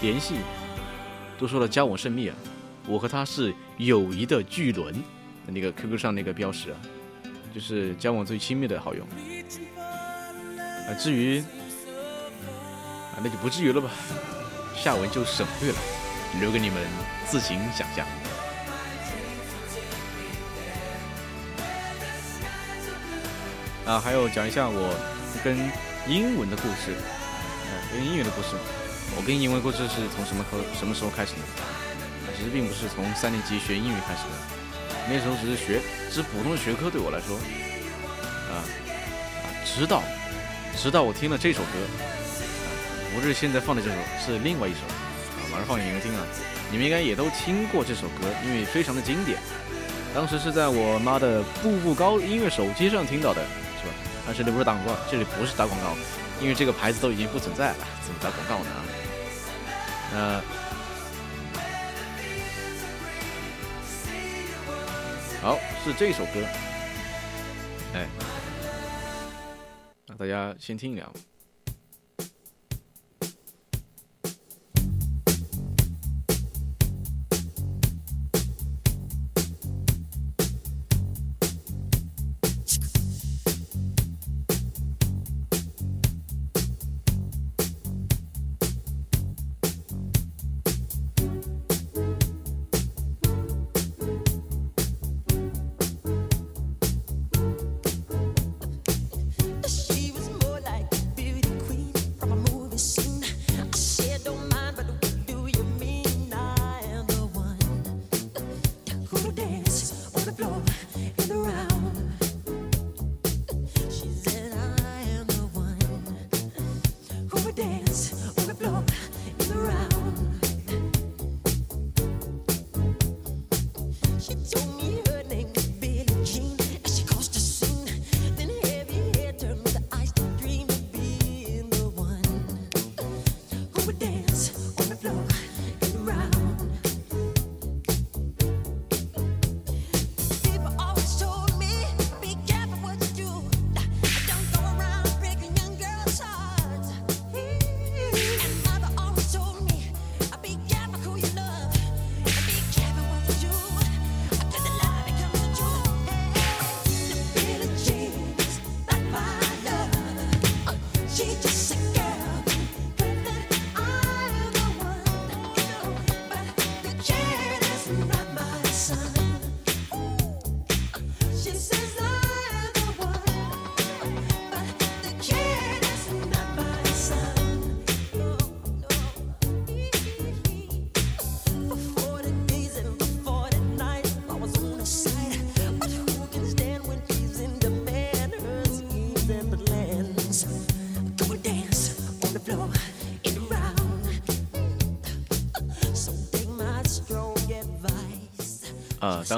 [0.02, 0.36] 联系。
[1.40, 2.36] 都说了交往甚密啊，
[2.86, 4.94] 我和他是友谊的巨轮，
[5.48, 6.78] 那个 QQ 上那个标识啊，
[7.56, 9.04] 就是交往最亲密的好友。
[10.86, 13.90] 啊，至于啊，那就不至于了吧，
[14.76, 15.78] 下文就省略了，
[16.42, 16.78] 留给你们
[17.26, 18.06] 自行想象。
[23.86, 24.94] 啊，还有讲一下我
[25.42, 25.58] 跟
[26.06, 28.58] 英文的故事，啊，跟英语的故事。
[29.18, 31.42] 我跟英文故事是从什么课什么时候开始的？
[32.38, 34.36] 其实并不是从三年级学英语开始的，
[35.10, 37.36] 那时候只是学，只是普通的学科对我来说，
[38.48, 38.64] 啊啊，
[39.66, 40.02] 直到
[40.78, 43.96] 直到我听了这首歌，啊不是现在放的这首，
[44.26, 46.24] 是另外一首，啊，马上放给你们听啊，
[46.72, 49.38] 你们应该也都听过这首歌，因为非常的经典，
[50.16, 53.42] 当时是在我妈的步步高音乐手机上听到的，
[53.82, 53.94] 是吧？
[54.26, 55.98] 但是这不是打广告，这里不是打广告，
[56.40, 58.72] 因为这个牌子都已经不存在了，怎么打广告呢？
[60.12, 60.42] 那，
[65.42, 66.44] 好，是这首歌，
[67.94, 68.08] 哎，
[70.08, 71.12] 那大家先听一两。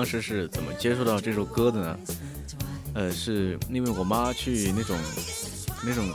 [0.02, 2.00] 当时是怎么接触到这首歌的呢？
[2.96, 4.98] 呃，是因为我妈去那种
[5.86, 6.10] 那种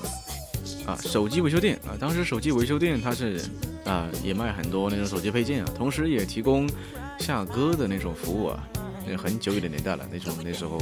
[0.85, 3.41] 啊手机维修店啊，当时手机维修店它是
[3.85, 6.69] 啊，也卖很多那种手机配件啊，同时也提供
[7.21, 8.69] 下歌的那种服务啊。
[9.07, 10.77] 那很久远的年代了，那种那时候，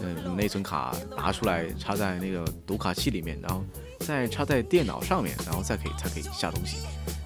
[0.00, 3.64] 嗯，内存卡拿出来插在那个读卡器里面，然后
[3.98, 6.76] 再插在电脑上面，然后再可以才可以下东西，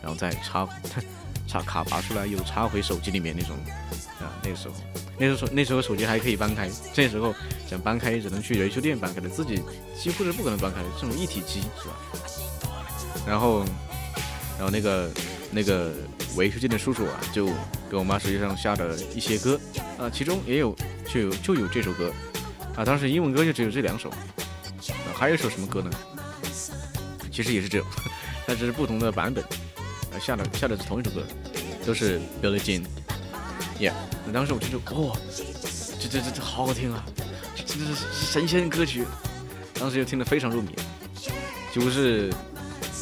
[0.02, 0.66] 然后再插
[1.46, 3.54] 插卡拔出来又插回手机里面那种
[4.20, 4.74] 啊，那个时候，
[5.20, 7.34] 那时候那时候手机还可以搬开，这时候
[7.68, 9.62] 想搬开只能去维修店搬开的，自己
[9.94, 11.94] 几乎是不可能搬开的，这种一体机是吧？
[13.26, 13.62] 然后，
[14.56, 15.10] 然后那个
[15.50, 15.92] 那个
[16.36, 17.48] 维修店的叔叔啊，就
[17.90, 19.60] 给我妈手机上下了一些歌
[19.98, 20.74] 啊，其中也有
[21.06, 22.10] 就有就有这首歌
[22.74, 24.16] 啊，当时英文歌就只有这两首，啊、
[25.14, 25.90] 还有一首什么歌呢？
[27.30, 27.84] 其实也是这，
[28.46, 31.22] 但是不同的版本，啊，下的下的是同一首歌，
[31.84, 32.82] 都是 Billie Jean
[33.80, 33.94] Jean，Yeah，
[34.26, 35.16] 那当时我就说，哇、
[35.98, 37.02] 这这这这好好听啊，
[37.56, 39.06] 这这这是神仙歌曲，
[39.74, 40.76] 当时就听得非常入迷，
[41.72, 42.30] 几乎是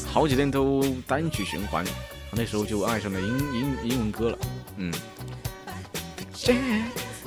[0.06, 1.84] 好几天都单曲循环，
[2.30, 4.38] 那时候就爱上了英英英文歌了，
[4.76, 4.92] 嗯。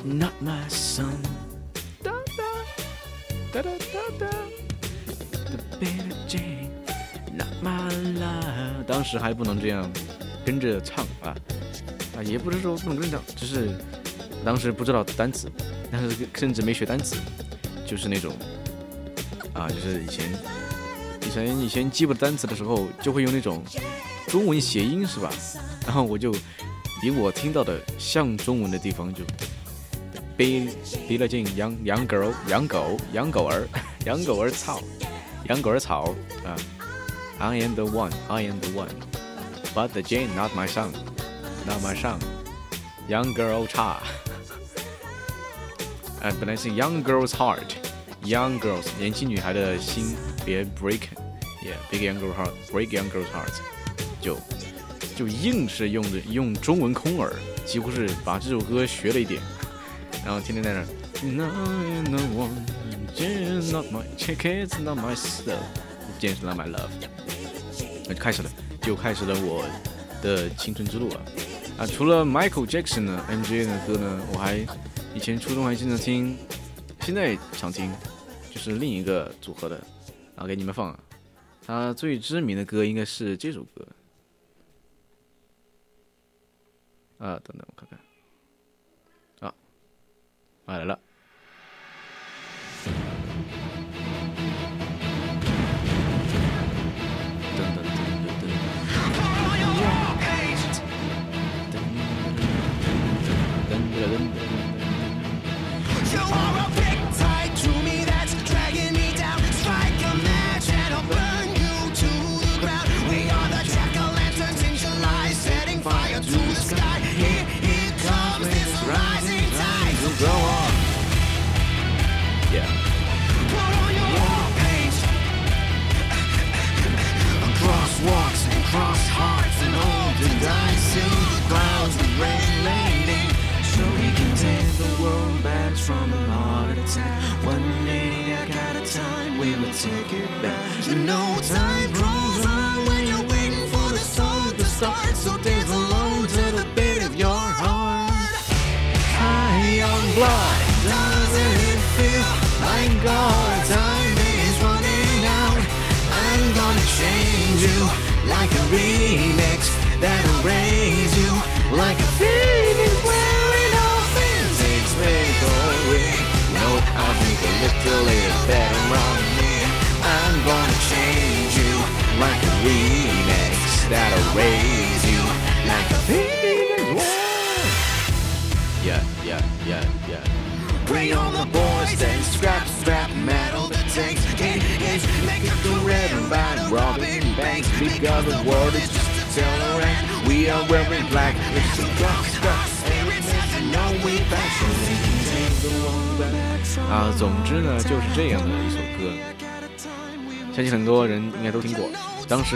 [0.03, 1.13] Not my son.
[7.61, 8.83] My love.
[8.87, 9.87] 当时还不能这样
[10.43, 11.35] 跟着唱啊
[12.15, 13.69] 啊，也不是说不能跟着唱，只是
[14.43, 15.49] 当时不知道单词，
[15.91, 17.15] 但是甚至没学单词，
[17.85, 18.33] 就是那种
[19.53, 20.31] 啊，就是以前
[21.25, 23.63] 以前以前记不得单词的时候，就会用那种
[24.27, 25.31] 中文谐音是吧？
[25.85, 26.31] 然后我就
[27.01, 29.23] 比我听到的像中文的地方就
[30.35, 30.69] 逼
[31.07, 33.67] 逼了劲，养养狗养狗养狗儿
[34.05, 34.81] 养狗儿草
[35.49, 36.13] 养狗儿草
[36.45, 36.55] 啊
[37.39, 38.89] ！I am the one, I am the one,
[39.73, 40.89] but the Jane not my son,
[41.65, 42.19] not my son.
[43.09, 44.01] Young girl 差，
[46.21, 47.73] 哎，本来是 young girl's heart,
[48.23, 50.15] young girls 年轻女孩的心，
[50.45, 51.01] 别 break,
[51.61, 53.53] yeah, big young girl heart, break young girl's heart，
[54.21, 54.37] 就
[55.15, 57.33] 就硬是用的用中文空耳，
[57.65, 59.41] 几乎是把这首歌学了一点，
[60.23, 60.85] 然后天天在那。
[61.23, 61.45] No,
[62.09, 62.65] no one,
[63.15, 65.59] Jane's not my, Jane's not my stuff,
[66.19, 66.89] Jane's not my love。
[68.07, 68.49] 那就开始了，
[68.81, 69.63] 就开始了我
[70.23, 71.21] 的青春之路啊！
[71.81, 74.57] 啊，除了 Michael Jackson 的，MJ 的歌呢，我还
[75.15, 76.37] 以前初中还经常听，
[76.99, 77.91] 现在常听，
[78.51, 79.83] 就是另一个组合的，
[80.35, 80.99] 啊，给你们放啊。
[81.65, 83.87] 他最知名的歌应该是这首歌。
[87.17, 87.99] 啊，等等，我看看。
[89.39, 89.55] 啊
[90.67, 90.99] 来了。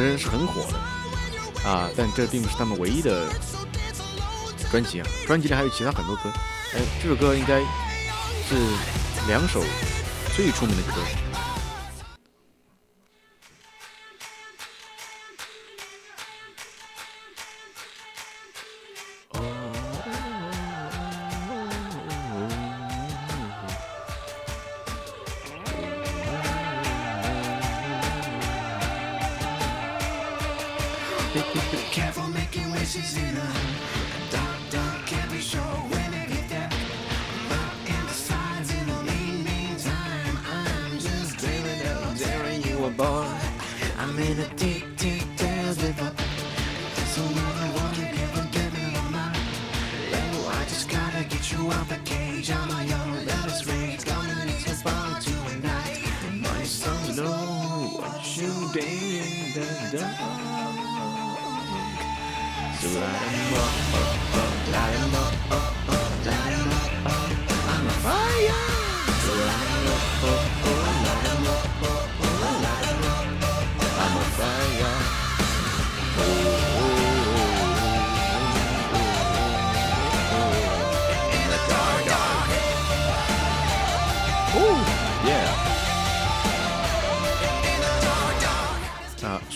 [0.01, 3.27] 时是很火的啊，但这并不是他们唯一的
[4.69, 6.29] 专辑啊，专辑里还有其他很多歌，
[6.73, 8.55] 哎，这首歌应该是
[9.27, 9.63] 两首
[10.35, 11.24] 最出名的歌。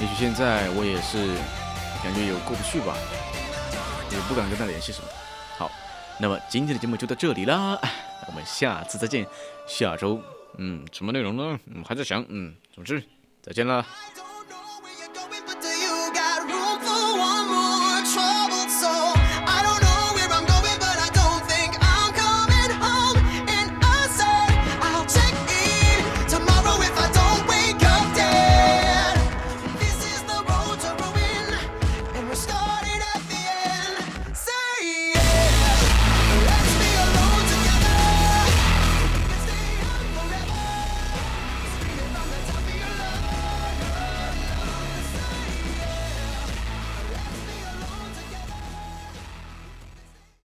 [0.00, 1.34] 也许现在我也是
[2.02, 2.96] 感觉有过不去吧
[4.10, 5.08] 也不敢跟他联系什么。
[5.58, 5.70] 好
[6.18, 7.78] 那么今天的节目就到这里啦
[8.26, 9.26] 我们下次再见。
[9.66, 10.20] 下周
[10.58, 11.58] 嗯什么内容呢？
[11.66, 13.02] 嗯还在想嗯总之
[13.42, 13.84] 再见啦。
[13.88, 17.41] I don't know where you're going but you got room for one.